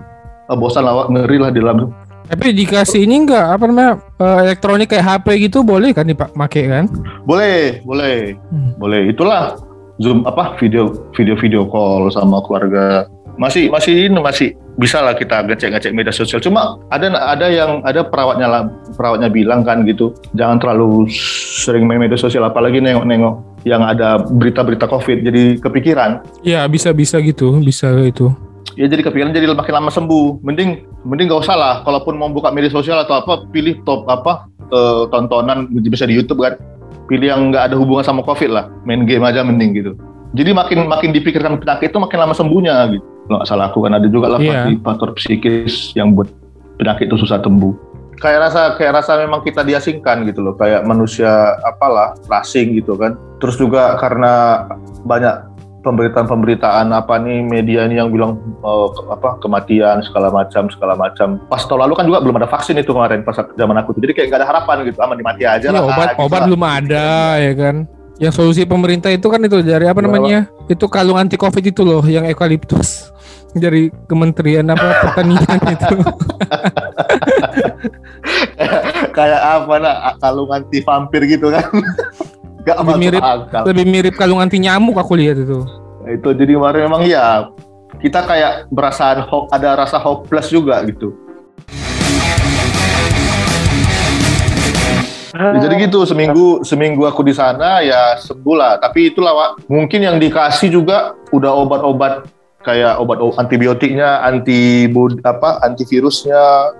Ah, 0.48 0.56
bosan 0.56 0.88
lah 0.88 0.96
Wak. 1.04 1.08
ngeri 1.12 1.38
lah 1.44 1.51
di 1.51 1.60
dalam. 1.60 1.92
Tapi 2.28 2.52
dikasih 2.52 3.08
ini 3.08 3.24
enggak 3.24 3.56
apa 3.56 3.64
namanya 3.72 3.92
eh, 4.20 4.38
elektronik 4.52 4.92
kayak 4.92 5.06
HP 5.24 5.48
gitu 5.48 5.64
boleh 5.64 5.96
kan 5.96 6.04
dipak 6.04 6.36
make 6.36 6.60
kan? 6.68 6.92
Boleh, 7.24 7.80
boleh, 7.88 8.36
Hmm. 8.52 8.76
boleh. 8.76 9.12
Itulah 9.12 9.56
Zoom 9.98 10.28
apa 10.28 10.54
video 10.60 10.92
video 11.16 11.34
video 11.34 11.66
call 11.66 12.12
sama 12.12 12.44
keluarga. 12.44 13.08
Masih 13.38 13.70
masih 13.70 14.10
ini 14.10 14.18
masih 14.18 14.58
bisa 14.78 15.02
lah 15.02 15.14
kita 15.14 15.46
ngecek-ngecek 15.46 15.94
media 15.94 16.14
sosial. 16.14 16.42
Cuma 16.42 16.78
ada 16.90 17.10
ada 17.14 17.48
yang 17.50 17.82
ada 17.82 18.06
perawatnya 18.06 18.46
lah, 18.50 18.62
perawatnya 18.94 19.30
bilang 19.30 19.62
kan 19.62 19.86
gitu, 19.86 20.14
jangan 20.34 20.58
terlalu 20.58 21.06
sering 21.58 21.86
main 21.86 22.02
media 22.02 22.18
sosial 22.18 22.46
apalagi 22.46 22.82
nengok-nengok 22.82 23.62
yang 23.66 23.82
ada 23.82 24.22
berita-berita 24.22 24.86
Covid 24.86 25.22
jadi 25.22 25.58
kepikiran. 25.58 26.22
Iya 26.42 26.66
bisa 26.66 26.94
bisa 26.94 27.18
gitu 27.22 27.58
bisa 27.62 27.90
itu. 28.02 28.30
Ya 28.76 28.86
jadi 28.92 29.02
kepikiran 29.06 29.32
jadi 29.32 29.48
makin 29.54 29.74
lama 29.80 29.90
sembuh. 29.94 30.44
Mending 30.44 30.84
mending 31.08 31.32
gak 31.32 31.48
usah 31.48 31.56
lah. 31.56 31.74
Kalaupun 31.88 32.20
mau 32.20 32.28
buka 32.28 32.52
media 32.52 32.68
sosial 32.68 33.00
atau 33.00 33.24
apa, 33.24 33.48
pilih 33.50 33.80
top 33.88 34.04
apa 34.12 34.50
eh, 34.74 35.04
tontonan 35.14 35.72
bisa 35.72 36.04
di 36.04 36.18
YouTube 36.18 36.44
kan. 36.44 36.60
Pilih 37.08 37.32
yang 37.32 37.42
nggak 37.56 37.72
ada 37.72 37.76
hubungan 37.80 38.04
sama 38.04 38.20
COVID 38.28 38.52
lah. 38.52 38.68
Main 38.84 39.08
game 39.08 39.24
aja 39.24 39.40
mending 39.40 39.72
gitu. 39.80 39.92
Jadi 40.36 40.52
makin 40.52 40.92
makin 40.92 41.16
dipikirkan 41.16 41.56
penyakit 41.56 41.96
itu 41.96 42.00
makin 42.04 42.20
lama 42.20 42.36
sembuhnya 42.36 42.76
gitu. 42.92 43.06
Kalau 43.28 43.38
nggak 43.40 43.48
salah 43.48 43.66
aku 43.72 43.80
kan 43.84 43.96
ada 43.96 44.08
juga 44.12 44.36
lah 44.36 44.40
Iya. 44.40 44.76
faktor 44.84 45.16
psikis 45.16 45.96
yang 45.96 46.16
buat 46.16 46.28
penyakit 46.80 47.08
itu 47.08 47.18
susah 47.20 47.40
tembuh. 47.40 47.72
Kayak 48.18 48.50
rasa 48.50 48.62
kayak 48.76 49.04
rasa 49.04 49.20
memang 49.24 49.46
kita 49.46 49.64
diasingkan 49.64 50.26
gitu 50.28 50.44
loh. 50.44 50.56
Kayak 50.60 50.84
manusia 50.84 51.56
apalah 51.64 52.18
asing 52.44 52.76
gitu 52.76 53.00
kan. 53.00 53.16
Terus 53.40 53.56
juga 53.56 53.96
karena 54.02 54.66
banyak 55.06 55.36
pemberitaan-pemberitaan 55.88 56.91
apa 56.91 57.15
nih 57.17 57.39
media 57.41 57.84
ini 57.84 57.96
yang 57.96 58.10
bilang 58.10 58.36
eh, 58.60 58.88
ke- 58.89 59.08
apa 59.10 59.29
kematian 59.38 60.01
segala 60.01 60.27
macam 60.29 60.67
segala 60.67 60.94
macam. 60.94 61.39
Pas 61.46 61.62
tahun 61.62 61.82
lalu 61.82 61.94
kan 61.96 62.06
juga 62.06 62.20
belum 62.20 62.36
ada 62.36 62.46
vaksin 62.46 62.75
itu 62.75 62.89
kemarin 62.89 63.22
pas 63.22 63.34
zaman 63.34 63.75
aku 63.77 63.91
tuh. 63.91 64.03
Jadi 64.03 64.13
kayak 64.13 64.27
nggak 64.27 64.39
ada 64.39 64.48
harapan 64.48 64.75
gitu, 64.84 64.98
aman 65.00 65.17
mati 65.20 65.44
aja 65.44 65.65
Iya 65.65 65.72
lah. 65.72 65.84
obat 65.84 66.08
gitu 66.10 66.22
obat 66.22 66.38
lah. 66.38 66.46
belum 66.46 66.63
ada 66.63 67.08
ya 67.38 67.53
kan. 67.53 67.75
Yang 68.17 68.34
solusi 68.36 68.62
pemerintah 68.63 69.10
itu 69.10 69.25
kan 69.25 69.39
itu 69.39 69.62
dari 69.62 69.86
apa 69.86 69.96
Iya, 69.96 70.06
namanya? 70.06 70.39
Itu 70.65 70.86
kalung 70.88 71.15
anti 71.15 71.36
covid 71.36 71.62
itu 71.63 71.82
loh 71.82 72.01
yang 72.03 72.25
eukaliptus 72.25 73.13
dari 73.53 73.94
Kementerian 74.06 74.65
apa 74.67 74.86
pertanian 75.06 75.46
itu. 75.63 75.96
kayak 79.13 79.41
apa 79.41 79.74
nak 79.77 79.96
kalung 80.17 80.50
anti 80.50 80.82
vampir 80.82 81.25
gitu 81.27 81.50
kan. 81.50 81.65
Gak 82.68 82.84
Lebih 82.84 82.96
mirip- 83.00 83.24
akal. 83.24 83.64
Lebih 83.64 83.86
mirip 83.88 84.14
kalung 84.20 84.44
anti 84.44 84.60
nyamuk 84.60 85.00
aku 85.00 85.16
lihat 85.16 85.40
itu. 85.40 85.64
Itu 86.04 86.36
jadi 86.36 86.60
kemarin 86.60 86.92
memang 86.92 87.08
ya 87.08 87.48
kita 88.04 88.28
kayak 88.28 88.68
berasa 88.68 89.24
ho- 89.24 89.48
ada 89.48 89.80
rasa 89.80 89.96
hopeless 89.96 90.52
juga 90.52 90.84
gitu. 90.84 91.16
Ya, 95.38 95.64
jadi 95.64 95.88
gitu 95.88 96.04
seminggu 96.04 96.66
seminggu 96.68 97.08
aku 97.08 97.24
di 97.24 97.32
sana 97.32 97.80
ya 97.80 98.20
sembuh 98.20 98.56
lah. 98.60 98.74
Tapi 98.84 99.16
itulah 99.16 99.32
Wak. 99.32 99.72
mungkin 99.72 100.04
yang 100.04 100.20
dikasih 100.20 100.68
juga 100.68 101.16
udah 101.32 101.56
obat-obat 101.64 102.28
kayak 102.68 103.00
obat 103.00 103.24
antibiotiknya, 103.40 104.28
anti 104.28 104.92
apa 105.24 105.64
antivirusnya. 105.64 106.76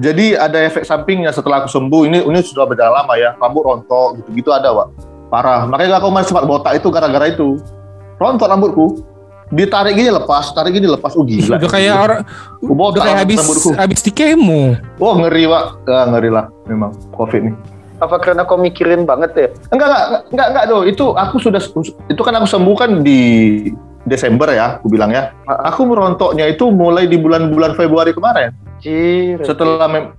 Jadi 0.00 0.36
ada 0.36 0.60
efek 0.60 0.84
sampingnya 0.84 1.32
setelah 1.32 1.64
aku 1.64 1.72
sembuh. 1.72 2.12
Ini 2.12 2.18
ini 2.28 2.38
sudah 2.44 2.68
berjalan 2.68 2.92
lama 2.92 3.14
ya. 3.16 3.32
Rambut 3.40 3.64
rontok 3.64 4.20
gitu-gitu 4.20 4.52
ada, 4.52 4.68
Wak. 4.76 5.09
Parah. 5.30 5.64
Makanya 5.70 6.02
aku 6.02 6.10
masih 6.10 6.34
sempat 6.34 6.44
botak 6.44 6.76
itu 6.76 6.90
gara-gara 6.90 7.30
itu. 7.30 7.56
Rontok 8.18 8.50
rambutku. 8.50 8.86
Ditarik 9.50 9.98
gini 9.98 10.14
lepas, 10.14 10.54
tarik 10.54 10.78
gini 10.78 10.86
lepas. 10.86 11.14
Oh 11.18 11.26
gila. 11.26 11.58
Udah 11.58 11.70
kayak 11.70 11.94
orang 11.98 12.20
udah 12.62 13.02
kayak 13.02 13.18
habis 13.26 13.38
rambutku. 13.42 13.70
habis 13.74 14.00
di 14.02 14.10
kemo. 14.14 14.78
Oh 15.02 15.14
ngeri, 15.18 15.46
Wak. 15.50 15.86
Ah, 15.90 16.06
ngeri 16.06 16.30
lah 16.30 16.46
memang 16.70 16.94
Covid 17.14 17.50
nih. 17.50 17.54
Apa 17.98 18.16
karena 18.22 18.46
kau 18.46 18.56
mikirin 18.56 19.04
banget 19.04 19.30
ya? 19.34 19.48
Enggak, 19.74 19.86
enggak, 19.86 20.02
enggak, 20.06 20.22
enggak, 20.30 20.46
enggak 20.54 20.64
doh. 20.70 20.82
Itu 20.86 21.04
aku 21.18 21.36
sudah, 21.42 21.60
itu 22.08 22.22
kan 22.22 22.34
aku 22.38 22.46
sembuh 22.46 22.76
kan 22.78 22.90
di 23.02 23.20
Desember 24.08 24.48
ya, 24.54 24.80
aku 24.80 24.88
bilang 24.88 25.12
ya. 25.12 25.34
Aku 25.44 25.84
merontoknya 25.84 26.48
itu 26.48 26.70
mulai 26.72 27.10
di 27.10 27.20
bulan-bulan 27.20 27.76
Februari 27.76 28.16
kemarin. 28.16 28.56
Jir. 28.80 29.44
Setelah 29.44 29.90
mem- 29.90 30.16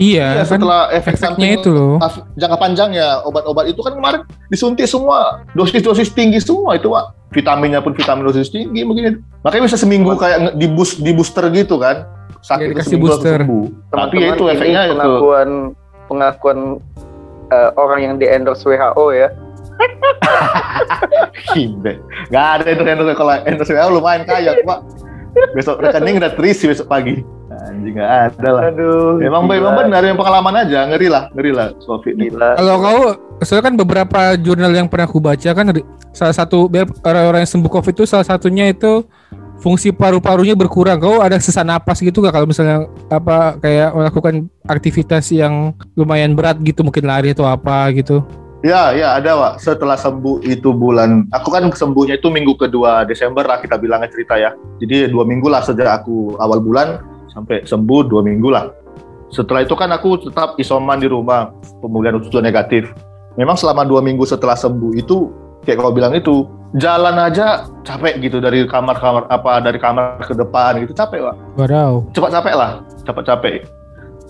Iya, 0.00 0.40
iya, 0.40 0.42
kan 0.48 0.56
setelah 0.56 0.88
efek 0.88 1.20
efeknya 1.20 1.36
samping 1.36 1.52
itu 1.60 1.68
loh. 1.68 2.00
jangka 2.40 2.56
panjangnya 2.56 3.20
obat-obat 3.28 3.68
itu 3.68 3.80
kan 3.84 3.92
kemarin 3.92 4.20
disuntik 4.48 4.88
semua 4.88 5.44
dosis-dosis 5.52 6.08
tinggi 6.16 6.40
semua 6.40 6.80
itu 6.80 6.88
pak 6.88 7.12
vitaminnya 7.28 7.84
pun 7.84 7.92
vitamin 7.92 8.24
dosis 8.24 8.48
tinggi 8.48 8.88
mungkin 8.88 9.20
makanya 9.44 9.68
bisa 9.68 9.76
seminggu 9.76 10.16
kayak 10.16 10.38
nge- 10.40 10.56
di 10.56 10.66
boost 10.72 10.96
di 11.04 11.12
booster 11.12 11.44
gitu 11.52 11.76
kan 11.76 12.08
sakit 12.40 12.72
itu 12.72 12.72
dikasih 12.72 12.96
booster. 12.96 13.44
sembuh 13.44 13.64
tapi 13.92 14.16
Teman-teman, 14.16 14.36
itu 14.36 14.44
efeknya 14.48 14.80
itu 14.88 14.92
pengakuan 14.96 15.48
pengakuan 16.08 16.58
eh, 17.52 17.70
orang 17.76 18.00
yang 18.00 18.14
di 18.16 18.26
endorse 18.28 18.64
WHO 18.64 19.06
ya. 19.12 19.28
Ginde. 21.52 22.00
Gak 22.28 22.46
ada 22.60 22.64
endorse 22.68 22.90
endorse 22.92 23.14
kalau 23.14 23.32
endorse 23.44 23.72
WHO 23.72 23.88
lumayan 23.92 24.22
kaya 24.24 24.56
pak. 24.64 24.78
Besok 25.56 25.80
rekening 25.80 26.20
udah 26.20 26.32
terisi 26.36 26.68
besok 26.68 26.88
pagi. 26.88 27.24
Anjing 27.68 27.94
gak 27.96 28.10
ada 28.32 28.48
lah. 28.52 28.62
Aduh. 28.72 29.20
Emang 29.20 29.44
gila. 29.46 29.58
emang 29.58 29.74
benar 29.86 30.02
yang 30.04 30.18
pengalaman 30.18 30.54
aja 30.64 30.78
ngeri 30.88 31.08
lah 31.08 31.28
ngeri 31.36 31.52
lah 31.52 31.68
covid 31.84 32.14
ini. 32.16 32.28
Kalau 32.32 32.76
kau, 32.80 33.00
soalnya 33.44 33.64
kan 33.70 33.74
beberapa 33.76 34.20
jurnal 34.40 34.72
yang 34.72 34.88
pernah 34.88 35.06
aku 35.08 35.18
baca 35.20 35.50
kan 35.52 35.66
salah 36.12 36.34
satu 36.36 36.68
biar 36.68 36.88
orang-orang 37.04 37.44
yang 37.44 37.52
sembuh 37.52 37.72
covid 37.72 37.92
itu 37.96 38.04
salah 38.08 38.26
satunya 38.26 38.70
itu 38.70 39.04
fungsi 39.62 39.94
paru-parunya 39.94 40.58
berkurang. 40.58 40.98
Kau 40.98 41.22
ada 41.22 41.38
sesak 41.38 41.62
napas 41.62 42.02
gitu 42.02 42.18
gak 42.24 42.34
kalau 42.34 42.48
misalnya 42.48 42.88
apa 43.08 43.56
kayak 43.62 43.94
melakukan 43.94 44.34
aktivitas 44.66 45.30
yang 45.30 45.76
lumayan 45.94 46.34
berat 46.34 46.58
gitu 46.60 46.82
mungkin 46.82 47.06
lari 47.06 47.30
atau 47.32 47.46
apa 47.46 47.92
gitu. 47.94 48.24
Ya 48.62 48.94
ya 48.94 49.18
ada 49.18 49.34
pak. 49.34 49.52
Setelah 49.58 49.98
sembuh 49.98 50.46
itu 50.46 50.70
bulan. 50.70 51.26
Aku 51.34 51.50
kan 51.50 51.66
sembuhnya 51.74 52.22
itu 52.22 52.30
minggu 52.30 52.54
kedua 52.54 53.02
Desember 53.02 53.42
lah 53.42 53.58
kita 53.58 53.74
bilangnya 53.74 54.06
cerita 54.06 54.38
ya. 54.38 54.54
Jadi 54.78 55.10
dua 55.10 55.26
minggu 55.26 55.50
lah 55.50 55.66
sejak 55.66 56.02
aku 56.02 56.38
awal 56.38 56.62
bulan 56.62 57.02
sampai 57.32 57.64
sembuh 57.64 58.00
dua 58.06 58.20
minggu 58.20 58.48
lah. 58.52 58.68
Setelah 59.32 59.64
itu 59.64 59.72
kan 59.72 59.88
aku 59.88 60.28
tetap 60.28 60.60
isoman 60.60 61.00
di 61.00 61.08
rumah 61.08 61.50
pemulihan 61.80 62.20
usus 62.20 62.32
negatif. 62.38 62.92
Memang 63.40 63.56
selama 63.56 63.88
dua 63.88 64.04
minggu 64.04 64.28
setelah 64.28 64.54
sembuh 64.54 64.92
itu 64.92 65.32
kayak 65.64 65.80
kau 65.80 65.94
bilang 65.94 66.12
itu 66.12 66.44
jalan 66.76 67.16
aja 67.20 67.68
capek 67.84 68.18
gitu 68.24 68.40
dari 68.40 68.64
kamar-kamar 68.64 69.28
apa 69.28 69.60
dari 69.60 69.76
kamar 69.76 70.24
ke 70.24 70.32
depan 70.32 70.80
gitu 70.80 70.96
capek 70.96 71.20
pak 71.20 71.36
Wadaw. 71.60 71.92
cepat 72.16 72.30
capek 72.40 72.54
lah 72.56 72.72
cepat 73.04 73.24
capek 73.28 73.54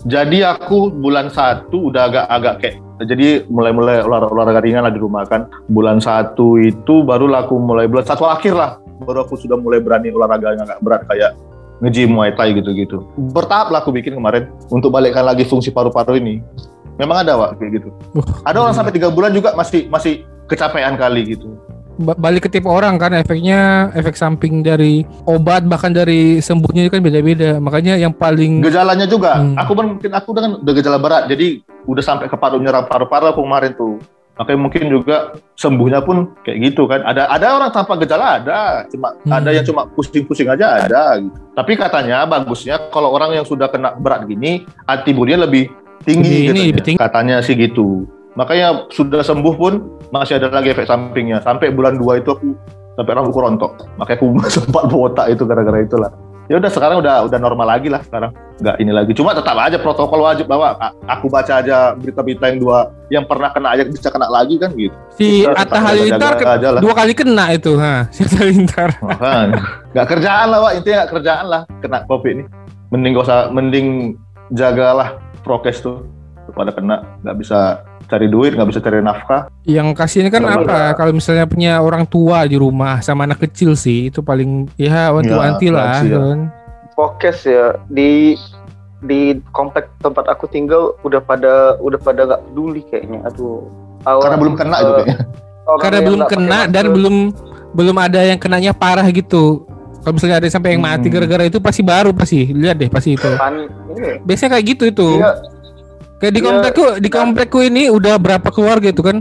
jadi 0.03 0.51
aku 0.55 0.91
bulan 0.91 1.31
satu 1.31 1.87
udah 1.87 2.11
agak-agak 2.11 2.55
kayak 2.59 2.75
jadi 3.03 3.43
mulai-mulai 3.49 4.05
olahraga, 4.05 4.61
ringan 4.63 4.85
lah 4.85 4.93
di 4.93 4.99
rumah 4.99 5.23
kan 5.23 5.47
bulan 5.71 6.03
satu 6.03 6.59
itu 6.59 7.03
baru 7.03 7.31
aku 7.31 7.55
mulai 7.57 7.87
bulan 7.87 8.03
satu 8.03 8.27
akhir 8.27 8.53
lah 8.53 8.75
baru 9.07 9.23
aku 9.23 9.39
sudah 9.39 9.55
mulai 9.55 9.79
berani 9.79 10.11
olahraga 10.11 10.53
yang 10.53 10.63
agak 10.67 10.79
berat 10.83 11.01
kayak 11.07 11.31
nge-gym 11.83 12.15
Muay 12.15 12.31
Thai 12.31 12.55
gitu-gitu. 12.55 13.03
Bertahap 13.35 13.67
lah 13.67 13.83
aku 13.83 13.91
bikin 13.91 14.15
kemarin 14.15 14.47
untuk 14.71 14.89
balikkan 14.95 15.27
lagi 15.27 15.43
fungsi 15.43 15.67
paru-paru 15.69 16.15
ini. 16.15 16.39
Memang 16.95 17.27
ada 17.27 17.35
Wak 17.35 17.59
kayak 17.59 17.83
gitu. 17.83 17.89
Wah, 18.15 18.27
ada 18.47 18.57
orang 18.63 18.75
sampai 18.77 18.95
tiga 18.95 19.11
bulan 19.11 19.35
juga 19.35 19.51
masih 19.57 19.91
masih 19.91 20.23
kecapean 20.47 20.95
kali 20.95 21.35
gitu. 21.35 21.59
Ba- 21.93 22.17
balik 22.17 22.47
ke 22.47 22.49
tipe 22.49 22.65
orang 22.65 22.97
kan 22.97 23.13
efeknya 23.13 23.91
efek 23.93 24.17
samping 24.17 24.65
dari 24.65 25.05
obat 25.29 25.61
bahkan 25.69 25.93
dari 25.93 26.41
sembuhnya 26.41 26.89
kan 26.89 27.03
beda-beda. 27.03 27.59
Makanya 27.59 27.99
yang 27.99 28.15
paling 28.15 28.63
gejalanya 28.63 29.05
juga. 29.05 29.41
Hmm. 29.41 29.59
aku 29.59 29.71
kan 29.75 29.85
mungkin 29.97 30.11
aku 30.13 30.29
dengan 30.33 30.51
udah 30.63 30.73
gejala 30.73 30.97
berat 30.97 31.23
jadi 31.29 31.61
udah 31.83 32.03
sampai 32.05 32.31
ke 32.31 32.37
paru 32.39 32.57
nyerang 32.63 32.87
paru-paru 32.87 33.35
aku 33.35 33.41
kemarin 33.43 33.75
tuh 33.75 33.99
makanya 34.33 34.59
mungkin 34.59 34.83
juga 34.89 35.17
sembuhnya 35.53 36.01
pun 36.01 36.33
kayak 36.41 36.57
gitu 36.73 36.89
kan. 36.89 37.05
Ada 37.05 37.29
ada 37.29 37.47
orang 37.53 37.69
tanpa 37.69 37.93
gejala 38.01 38.41
ada. 38.41 38.85
Cuma 38.89 39.13
Hmm. 39.21 39.33
ada 39.37 39.49
yang 39.53 39.65
cuma 39.65 39.85
pusing-pusing 39.93 40.49
aja 40.49 40.85
ada 40.85 41.21
gitu. 41.21 41.37
Tapi 41.53 41.71
katanya 41.77 42.25
bagusnya 42.25 42.89
kalau 42.89 43.13
orang 43.13 43.37
yang 43.37 43.45
sudah 43.45 43.69
kena 43.69 43.93
berat 43.93 44.25
gini 44.25 44.65
antibodinya 44.85 45.45
lebih 45.45 45.69
tinggi 46.01 46.49
ini, 46.49 46.49
katanya. 46.49 46.69
lebih 46.73 46.83
tinggi. 46.83 46.99
katanya 46.99 47.35
sih 47.45 47.53
gitu. 47.55 48.09
Makanya 48.33 48.89
sudah 48.89 49.21
sembuh 49.21 49.53
pun 49.53 49.73
masih 50.09 50.41
ada 50.41 50.49
lagi 50.49 50.73
efek 50.73 50.89
sampingnya. 50.89 51.37
Sampai 51.45 51.69
bulan 51.69 52.01
2 52.01 52.17
itu 52.17 52.33
aku 52.33 52.57
sampai 52.97 53.13
rambutku 53.13 53.37
rontok. 53.37 53.71
Makanya 54.01 54.17
aku 54.17 54.27
sempat 54.57 54.83
botak 54.89 55.29
itu 55.29 55.45
gara-gara 55.45 55.77
itulah 55.81 56.09
ya 56.53 56.61
udah 56.61 56.69
sekarang 56.69 57.01
udah 57.01 57.25
udah 57.25 57.39
normal 57.41 57.65
lagi 57.65 57.89
lah 57.89 58.05
sekarang 58.05 58.29
nggak 58.61 58.77
ini 58.77 58.93
lagi 58.93 59.11
cuma 59.17 59.33
tetap 59.33 59.57
aja 59.57 59.81
protokol 59.81 60.21
wajib 60.21 60.45
bahwa 60.45 60.77
aku 61.09 61.25
baca 61.25 61.57
aja 61.57 61.97
berita-berita 61.97 62.53
yang 62.53 62.59
dua 62.61 62.93
yang 63.09 63.25
pernah 63.25 63.49
kena 63.49 63.73
aja 63.73 63.81
bisa 63.89 64.13
kena 64.13 64.29
lagi 64.29 64.61
kan 64.61 64.69
gitu 64.77 64.93
si 65.17 65.41
Kita 65.41 65.57
Atta 65.57 65.81
Halilintar 65.81 66.33
dua 66.77 66.93
kali 66.93 67.17
kena 67.17 67.57
itu, 67.57 67.73
ha. 67.81 68.05
Si 68.13 68.21
Atta 68.21 68.37
Halilintar. 68.45 68.89
Nggak 69.97 70.07
kerjaan 70.13 70.47
lah 70.53 70.59
Wak. 70.61 70.71
intinya 70.77 70.95
nggak 71.01 71.11
kerjaan 71.17 71.45
lah 71.49 71.61
kena 71.81 72.05
covid 72.05 72.31
ini 72.37 72.43
mending 72.93 73.11
gak 73.17 73.25
usah 73.25 73.39
mending 73.49 73.87
jagalah 74.53 75.17
prokes 75.41 75.81
tuh 75.81 76.05
pada 76.49 76.69
kena 76.69 76.95
nggak 77.21 77.37
bisa 77.37 77.59
cari 78.03 78.27
duit 78.27 78.51
nggak 78.51 78.67
bisa 78.67 78.79
cari 78.79 78.99
nafkah 78.99 79.47
Yang 79.63 79.87
kasihan 79.95 80.27
kan 80.27 80.43
Kalau 80.43 80.59
apa? 80.61 80.91
Kalau 80.93 81.11
misalnya 81.11 81.45
punya 81.45 81.79
orang 81.79 82.03
tua 82.03 82.43
di 82.43 82.53
rumah 82.53 82.99
sama 82.99 83.23
anak 83.23 83.39
kecil 83.41 83.73
sih, 83.73 84.07
itu 84.07 84.19
paling 84.19 84.67
ya 84.75 85.07
wanti-wanti 85.09 85.67
Ya, 85.67 85.71
lah. 85.71 85.85
lansia. 85.95 86.19
kan. 86.19 86.39
Fokes 86.93 87.39
ya 87.43 87.65
di 87.87 88.35
di 88.99 89.21
komplek 89.49 89.87
tempat 89.97 90.27
aku 90.27 90.45
tinggal 90.45 90.99
udah 91.01 91.19
pada 91.19 91.79
udah 91.79 91.97
pada 91.97 92.21
nggak 92.25 92.41
peduli 92.45 92.81
kayaknya. 92.85 93.23
Aduh. 93.25 93.63
Awal- 94.03 94.19
Karena 94.21 94.37
belum 94.37 94.53
kena 94.53 94.75
itu 94.75 94.83
eh, 94.83 94.93
kayaknya. 94.93 95.17
Karena 95.79 95.99
belum 96.01 96.21
kena 96.27 96.59
dan 96.67 96.83
masker. 96.83 96.93
belum 96.93 97.15
belum 97.73 97.95
ada 97.97 98.19
yang 98.21 98.37
kenanya 98.37 98.71
parah 98.71 99.07
gitu. 99.07 99.63
Kalau 100.03 100.13
misalnya 100.13 100.37
ada 100.37 100.45
yang 100.45 100.51
sampai 100.53 100.75
yang 100.75 100.83
mati 100.83 101.07
Hmm. 101.07 101.15
gara-gara 101.15 101.43
itu 101.47 101.57
pasti 101.57 101.79
baru 101.79 102.11
pasti. 102.11 102.51
Lihat 102.51 102.75
deh 102.75 102.89
pasti 102.91 103.15
itu. 103.15 103.31
Ini, 103.95 104.19
Biasanya 104.21 104.59
kayak 104.59 104.65
gitu 104.75 104.83
itu. 104.85 105.09
Iya. 105.17 105.31
Kayak 106.23 106.39
di 106.39 106.39
Iya, 106.39 106.47
komplekku, 106.47 106.85
di 107.03 107.09
komplekku 107.11 107.59
ini 107.67 107.83
udah 107.91 108.15
berapa 108.15 108.47
keluarga 108.47 108.87
itu 108.87 109.03
kan. 109.03 109.19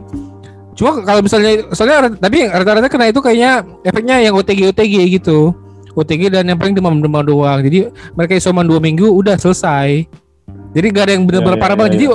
Cuma 0.78 1.02
kalau 1.02 1.18
misalnya 1.18 1.66
soalnya 1.75 2.14
tapi 2.14 2.47
rata-rata 2.47 2.87
kena 2.87 3.11
itu 3.11 3.18
kayaknya 3.18 3.66
efeknya 3.82 4.23
yang 4.23 4.38
OTG 4.38 4.71
OTG 4.71 4.94
gitu. 5.18 5.50
OTG 5.99 6.30
dan 6.30 6.47
yang 6.47 6.62
paling 6.62 6.78
demam-demam 6.78 7.26
doang. 7.26 7.59
Jadi 7.59 7.90
mereka 8.14 8.38
isoman 8.38 8.71
dua 8.71 8.78
minggu 8.78 9.11
udah 9.18 9.35
selesai. 9.35 10.06
Jadi 10.78 10.87
gak 10.94 11.11
ada 11.11 11.12
yang 11.18 11.26
benar-benar 11.26 11.59
Ya, 11.59 11.59
ya, 11.59 11.62
parah 11.66 11.75
ya, 11.75 11.80
banget. 11.82 11.92
Jadi 11.99 12.06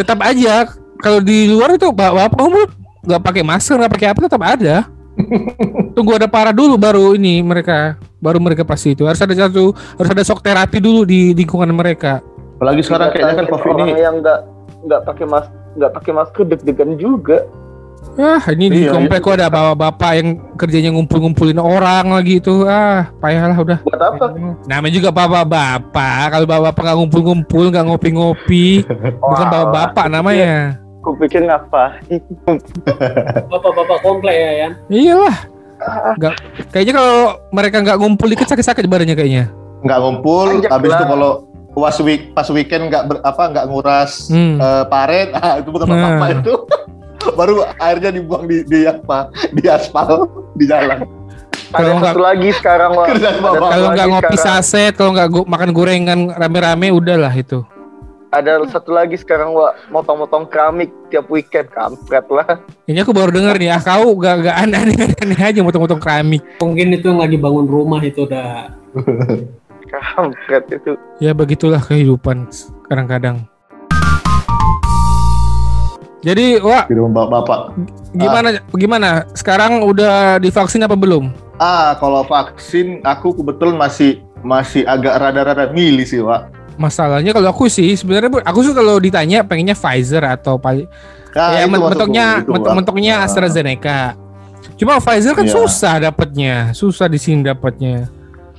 tetap 0.00 0.18
aja 0.24 0.54
kalau 1.04 1.20
di 1.20 1.38
luar 1.52 1.76
itu 1.76 1.88
bapak 1.92 2.40
umur 2.40 2.72
nggak 3.04 3.20
pakai 3.20 3.42
masker 3.44 3.76
nggak 3.76 3.92
pakai 3.92 4.08
apa 4.08 4.18
tetap 4.24 4.40
ada. 4.40 4.76
Tunggu 5.94 6.16
ada 6.16 6.26
parah 6.32 6.56
dulu 6.56 6.80
baru 6.80 7.12
ini 7.12 7.44
mereka 7.44 8.00
baru 8.24 8.40
mereka 8.40 8.64
pasti 8.64 8.96
itu 8.96 9.04
harus 9.04 9.20
ada 9.20 9.36
satu 9.36 9.76
harus 10.00 10.10
ada 10.10 10.24
shock 10.24 10.40
terapi 10.40 10.80
dulu 10.80 11.04
di 11.04 11.36
lingkungan 11.36 11.68
mereka. 11.76 12.24
Apalagi 12.58 12.80
sekarang 12.86 13.08
kayaknya 13.10 13.34
kan 13.34 13.46
covid 13.50 13.74
orang 13.74 13.88
ini 13.90 14.02
yang 14.02 14.16
nggak 14.22 14.40
nggak 14.84 15.00
pakai 15.08 15.24
mas 15.26 15.46
nggak 15.74 15.92
pakai 15.92 16.12
masker 16.14 16.44
deg-degan 16.46 16.90
juga. 16.96 17.38
Ah, 18.14 18.38
ini 18.52 18.68
di 18.70 18.80
Iya, 18.86 18.94
komplekku 18.94 19.32
ada 19.32 19.50
bapak-bapak 19.50 20.12
yang 20.20 20.28
kerjanya 20.54 20.92
ngumpul-ngumpulin 20.94 21.58
orang 21.58 22.14
lagi 22.14 22.38
itu. 22.38 22.62
Ah, 22.62 23.10
payahlah 23.18 23.58
udah. 23.58 23.78
Buat 23.82 24.02
apa? 24.06 24.24
Namanya 24.70 24.92
juga 24.92 25.10
bapak-bapak. 25.10 26.30
Kalau 26.30 26.46
bapak-bapak 26.46 26.82
nggak 26.84 26.98
ngumpul-ngumpul, 27.00 27.64
nggak 27.74 27.84
ngopi-ngopi, 27.90 28.86
bukan 29.24 29.46
bapak-bapak 29.50 30.06
namanya. 30.12 30.78
Aku 31.02 31.16
pikir 31.18 31.42
ngapa? 31.42 32.00
Bapak-bapak 33.52 33.98
komplek 34.00 34.36
ya 34.36 34.50
Yan. 34.64 34.72
Iyalah. 34.88 35.36
Nggak, 36.16 36.34
kayaknya 36.72 36.92
kalau 36.96 37.16
mereka 37.52 37.76
nggak 37.82 37.98
ngumpul 38.00 38.28
dikit 38.30 38.48
sakit-sakit 38.48 38.88
badannya 38.88 39.12
kayaknya. 39.12 39.44
nggak 39.84 39.98
ngumpul, 40.00 40.48
Anjak 40.48 40.70
habis 40.72 40.96
itu 40.96 41.04
kalau 41.04 41.32
pas 41.76 41.96
week 42.00 42.30
pas 42.30 42.46
weekend 42.48 42.86
nggak 42.86 43.04
ber- 43.04 43.22
apa 43.22 43.42
nggak 43.48 43.66
nguras 43.66 44.26
Hmm. 44.26 44.56
eh, 44.56 44.84
paret, 44.86 45.34
ah, 45.36 45.58
itu 45.58 45.68
bukan 45.68 45.86
Nah. 45.86 46.16
apa 46.16 46.26
itu. 46.32 46.54
Baru 47.38 47.54
airnya 47.78 48.10
dibuang 48.10 48.44
di 48.44 48.62
di 48.62 48.84
apa? 48.84 49.28
Di 49.50 49.64
aspal 49.66 50.28
di 50.58 50.64
jalan. 50.64 51.02
Kalau 51.68 51.82
Ada 51.84 51.94
nggak- 51.96 52.06
satu 52.08 52.22
lagi 52.22 52.48
sekarang 52.52 52.90
Kalau 52.94 53.88
nggak 53.90 54.08
ngopi 54.08 54.36
sekarang. 54.36 54.62
saset, 54.62 54.92
kalau 54.92 55.10
nggak 55.10 55.28
go- 55.28 55.48
makan 55.48 55.70
gorengan 55.70 56.20
rame-rame, 56.30 56.88
udahlah 56.88 57.32
itu. 57.32 57.66
Ada 58.28 58.66
satu 58.66 58.90
lagi 58.90 59.14
sekarang 59.14 59.50
Wak, 59.50 59.90
motong-motong 59.90 60.46
keramik 60.46 60.90
tiap 61.06 61.26
weekend 61.28 61.70
kampret 61.70 62.26
lah. 62.28 62.58
Ini 62.84 62.98
aku 63.00 63.10
baru 63.10 63.30
denger 63.30 63.54
nih, 63.56 63.70
ah 63.70 63.80
kau 63.80 64.10
gak, 64.12 64.42
gak 64.44 64.56
aneh-aneh 64.60 65.06
aja 65.40 65.60
motong-motong 65.60 65.98
keramik. 65.98 66.42
Mungkin 66.58 66.92
itu 66.92 67.06
nggak 67.06 67.30
dibangun 67.30 67.62
rumah 67.64 67.98
itu 68.00 68.22
udah. 68.22 68.74
Kampret 69.94 70.64
itu. 70.70 70.92
Ya 71.18 71.30
begitulah 71.30 71.78
kehidupan 71.78 72.48
kadang-kadang. 72.86 73.46
Jadi, 76.24 76.56
wah 76.64 76.88
Di 76.88 76.96
rumah 76.96 77.28
bapak. 77.28 77.76
gimana 78.16 78.48
gimana? 78.72 79.08
Sekarang 79.36 79.84
udah 79.84 80.40
divaksin 80.40 80.80
apa 80.80 80.96
belum? 80.96 81.28
Ah, 81.60 81.92
kalau 82.00 82.24
vaksin 82.24 83.04
aku 83.04 83.36
kebetulan 83.36 83.76
masih 83.76 84.24
masih 84.40 84.88
agak 84.88 85.20
rada-rada 85.20 85.68
milih 85.68 86.08
sih, 86.08 86.24
Pak. 86.24 86.48
Masalahnya 86.80 87.36
kalau 87.36 87.52
aku 87.52 87.68
sih 87.68 87.92
sebenarnya 87.94 88.32
Bu, 88.32 88.38
aku 88.40 88.64
tuh 88.64 88.72
kalau 88.72 88.96
ditanya 88.98 89.44
pengennya 89.44 89.76
Pfizer 89.76 90.24
atau 90.24 90.56
Nah, 91.36 91.60
ya 91.60 91.68
mentoknya 91.68 92.40
mentoknya 92.48 93.14
Ah. 93.20 93.26
AstraZeneca. 93.28 94.16
Cuma 94.80 94.98
Pfizer 94.98 95.36
kan 95.36 95.44
Iya. 95.44 95.54
susah 95.54 95.94
dapatnya, 96.02 96.54
susah 96.72 97.06
di 97.06 97.20
sini 97.20 97.44
dapatnya. 97.44 98.08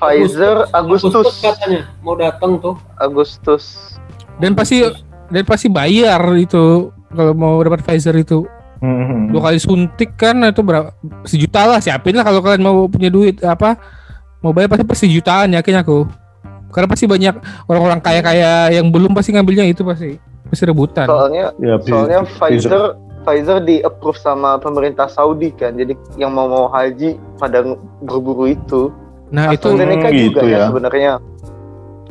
Pfizer 0.08 0.56
Agustus. 0.70 1.26
katanya 1.40 1.90
mau 2.00 2.14
datang 2.14 2.58
tuh. 2.58 2.76
Agustus. 2.96 3.96
Dan 4.38 4.54
pasti 4.54 4.84
dan 5.28 5.44
pasti 5.44 5.68
bayar 5.68 6.22
itu 6.36 6.90
kalau 7.10 7.34
mau 7.34 7.58
dapat 7.60 7.82
Pfizer 7.82 8.16
itu 8.16 8.46
Hmm. 8.76 9.32
dua 9.32 9.50
kali 9.50 9.58
suntik 9.58 10.20
kan 10.20 10.36
itu 10.44 10.60
berapa 10.60 10.92
sejuta 11.24 11.64
lah 11.64 11.80
siapin 11.80 12.12
lah 12.12 12.28
kalau 12.28 12.44
kalian 12.44 12.60
mau 12.60 12.86
punya 12.86 13.08
duit 13.08 13.40
apa 13.40 13.80
mau 14.44 14.52
bayar 14.52 14.68
pasti 14.68 14.84
pasti 14.84 15.06
jutaan 15.08 15.56
yakin 15.56 15.80
aku 15.80 16.04
karena 16.70 16.86
pasti 16.86 17.08
banyak 17.08 17.40
orang-orang 17.66 18.04
kaya-kaya 18.04 18.68
yang 18.70 18.92
belum 18.92 19.16
pasti 19.16 19.32
ngambilnya 19.32 19.64
itu 19.66 19.80
pasti 19.82 20.20
pasti 20.46 20.64
rebutan 20.68 21.08
Soalnya 21.08 21.56
Ya, 21.58 21.80
soalnya 21.80 22.28
Pfizer. 22.28 22.68
Pfizer 22.68 22.84
Pfizer 23.26 23.58
di 23.64 23.82
approve 23.82 24.20
sama 24.22 24.62
pemerintah 24.62 25.10
Saudi 25.10 25.50
kan. 25.50 25.74
Jadi 25.74 25.98
yang 26.14 26.30
mau 26.30 26.46
mau 26.46 26.70
haji 26.70 27.18
pada 27.42 27.66
berburu 28.06 28.54
itu. 28.54 28.94
Nah 29.28 29.50
itu 29.50 29.66
AstraZeneca 29.66 30.08
Hmm, 30.08 30.14
juga 30.14 30.20
gitu 30.32 30.46
ya 30.46 30.54
ya. 30.54 30.66
sebenarnya. 30.68 31.14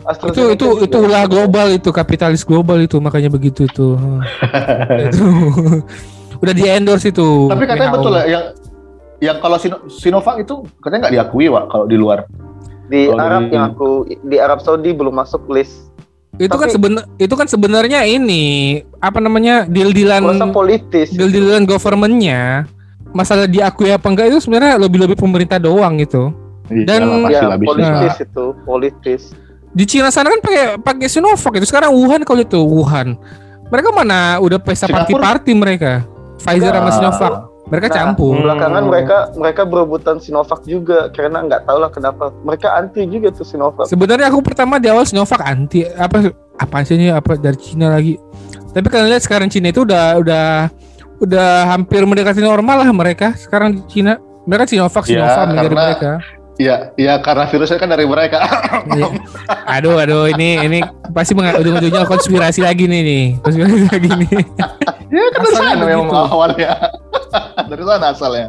itu 0.05 0.43
itu 0.51 0.67
juga. 0.69 0.85
itu 0.85 0.97
ulah 1.01 1.25
global 1.25 1.67
itu 1.71 1.89
kapitalis 1.89 2.43
global 2.43 2.77
itu 2.79 2.97
makanya 2.99 3.29
begitu 3.29 3.65
tuh 3.67 3.97
itu 5.01 5.25
udah 6.43 6.53
di 6.53 6.65
endorse 6.67 7.09
itu 7.09 7.49
Tapi 7.49 7.65
katanya 7.65 7.89
WHO. 7.89 7.97
betul 7.97 8.13
ya 8.15 8.25
yang 8.29 8.45
yang 9.19 9.37
kalau 9.39 9.57
Sino- 9.57 9.89
Sinovac 9.89 10.37
itu 10.39 10.55
katanya 10.79 11.09
nggak 11.09 11.15
diakui, 11.15 11.47
Pak, 11.49 11.65
kalau 11.67 11.87
di 11.87 11.97
luar. 11.97 12.29
di 12.85 13.09
Kalau 13.09 13.17
Arab 13.19 13.43
di- 13.43 13.51
yang 13.51 13.65
aku 13.67 13.89
di 14.05 14.37
Arab 14.37 14.61
Saudi 14.61 14.93
belum 14.93 15.15
masuk 15.15 15.49
list. 15.49 15.89
itu 16.35 16.51
kan 16.51 16.67
tapi- 16.67 16.75
seben 16.75 16.93
itu 17.17 17.33
kan 17.33 17.47
sebenarnya 17.47 18.05
ini 18.05 18.45
apa 18.99 19.17
namanya 19.19 19.65
deal-dealan 19.65 20.21
Kurasa 20.21 20.51
politis. 20.51 21.09
deal-dealan 21.09 21.65
governmentnya 21.65 22.67
masalah 23.09 23.47
diakui 23.47 23.89
apa 23.89 24.03
enggak 24.05 24.29
itu 24.29 24.43
sebenarnya 24.43 24.77
lebih-lebih 24.77 25.15
pemerintah 25.15 25.57
doang 25.57 25.97
gitu 25.97 26.35
Dan- 26.67 27.05
lah, 27.05 27.19
pasti 27.23 27.35
Ya, 27.37 27.59
politis 27.59 28.15
itu, 28.21 28.45
politis. 28.65 29.23
di 29.71 29.85
Cina 29.85 30.09
sana 30.09 30.29
kan 30.29 30.41
pakai 30.41 30.65
pakai 30.79 31.09
Sinovac 31.09 31.53
itu. 31.55 31.67
Sekarang 31.67 31.93
Wuhan 31.93 32.23
kalau 32.23 32.41
itu 32.41 32.57
Wuhan. 32.57 33.19
Mereka 33.67 33.91
mana 33.91 34.39
udah 34.39 34.57
pesta 34.57 34.87
party-party 34.87 35.53
mereka? 35.53 36.05
Pfizer 36.37 36.71
sama. 36.71 36.91
Sinovac. 36.91 37.33
Mereka 37.65 37.87
Nah, 37.87 37.95
campur. 37.95 38.33
Belakangan 38.39 38.77
Hmm. 38.79 38.91
mereka 38.93 39.17
mereka 39.35 39.63
berebutan 39.65 40.17
Sinovac 40.19 40.61
juga. 40.63 41.09
Karena 41.11 41.41
nggak 41.43 41.65
tahu 41.65 41.79
lah 41.79 41.89
kenapa. 41.89 42.29
Mereka 42.41 42.69
anti 42.71 43.03
juga 43.05 43.29
tuh 43.31 43.43
Sinovac. 43.43 43.89
sebenarnya 43.89 44.29
aku 44.29 44.41
pertama 44.41 44.77
di 44.77 44.87
awal 44.87 45.03
Sinovac 45.03 45.41
anti. 45.41 45.83
Apa 45.83 46.29
apa 46.55 46.77
sih 46.83 46.95
ini? 46.95 47.09
Apa 47.09 47.35
dari 47.35 47.57
Cina 47.57 47.89
lagi? 47.91 48.21
Tapi 48.71 48.87
kalian 48.87 49.09
lihat 49.11 49.23
sekarang 49.23 49.49
Cina 49.49 49.69
itu 49.69 49.81
udah 49.81 50.17
udah 50.17 50.47
udah 51.19 51.49
hampir 51.67 52.05
mendekati 52.05 52.41
normal 52.41 52.79
lah 52.79 52.91
mereka 52.91 53.33
sekarang 53.35 53.75
di 53.75 53.83
Cina. 53.87 54.21
Mereka 54.45 54.69
Sinovac 54.69 55.05
Ya, 55.05 55.25
Sinovac 55.25 55.47
dari 55.49 55.57
karena- 55.65 55.81
mereka 55.81 56.11
Iya, 56.55 56.95
iya 56.95 57.19
karena 57.19 57.51
virusnya 57.51 57.79
kan 57.83 57.91
dari 57.91 58.07
mereka. 58.07 58.47
Iya. 58.95 59.11
Aduh, 59.67 59.99
aduh, 59.99 60.31
ini 60.31 60.63
ini 60.63 60.79
pasti 61.11 61.35
ujung-ujungnya 61.35 62.07
konspirasi 62.07 62.63
lagi 62.63 62.87
nih 62.87 63.01
nih, 63.03 63.25
konspirasi 63.43 63.87
lagi 63.91 64.11
nih. 64.23 64.39
ya 65.11 65.25
kan 65.35 65.41
dari 65.43 65.55
sana 65.59 65.83
memang 65.83 66.07
begitu. 66.07 66.31
awalnya. 66.31 66.73
dari 67.67 67.83
sana 67.83 68.07
asalnya. 68.15 68.47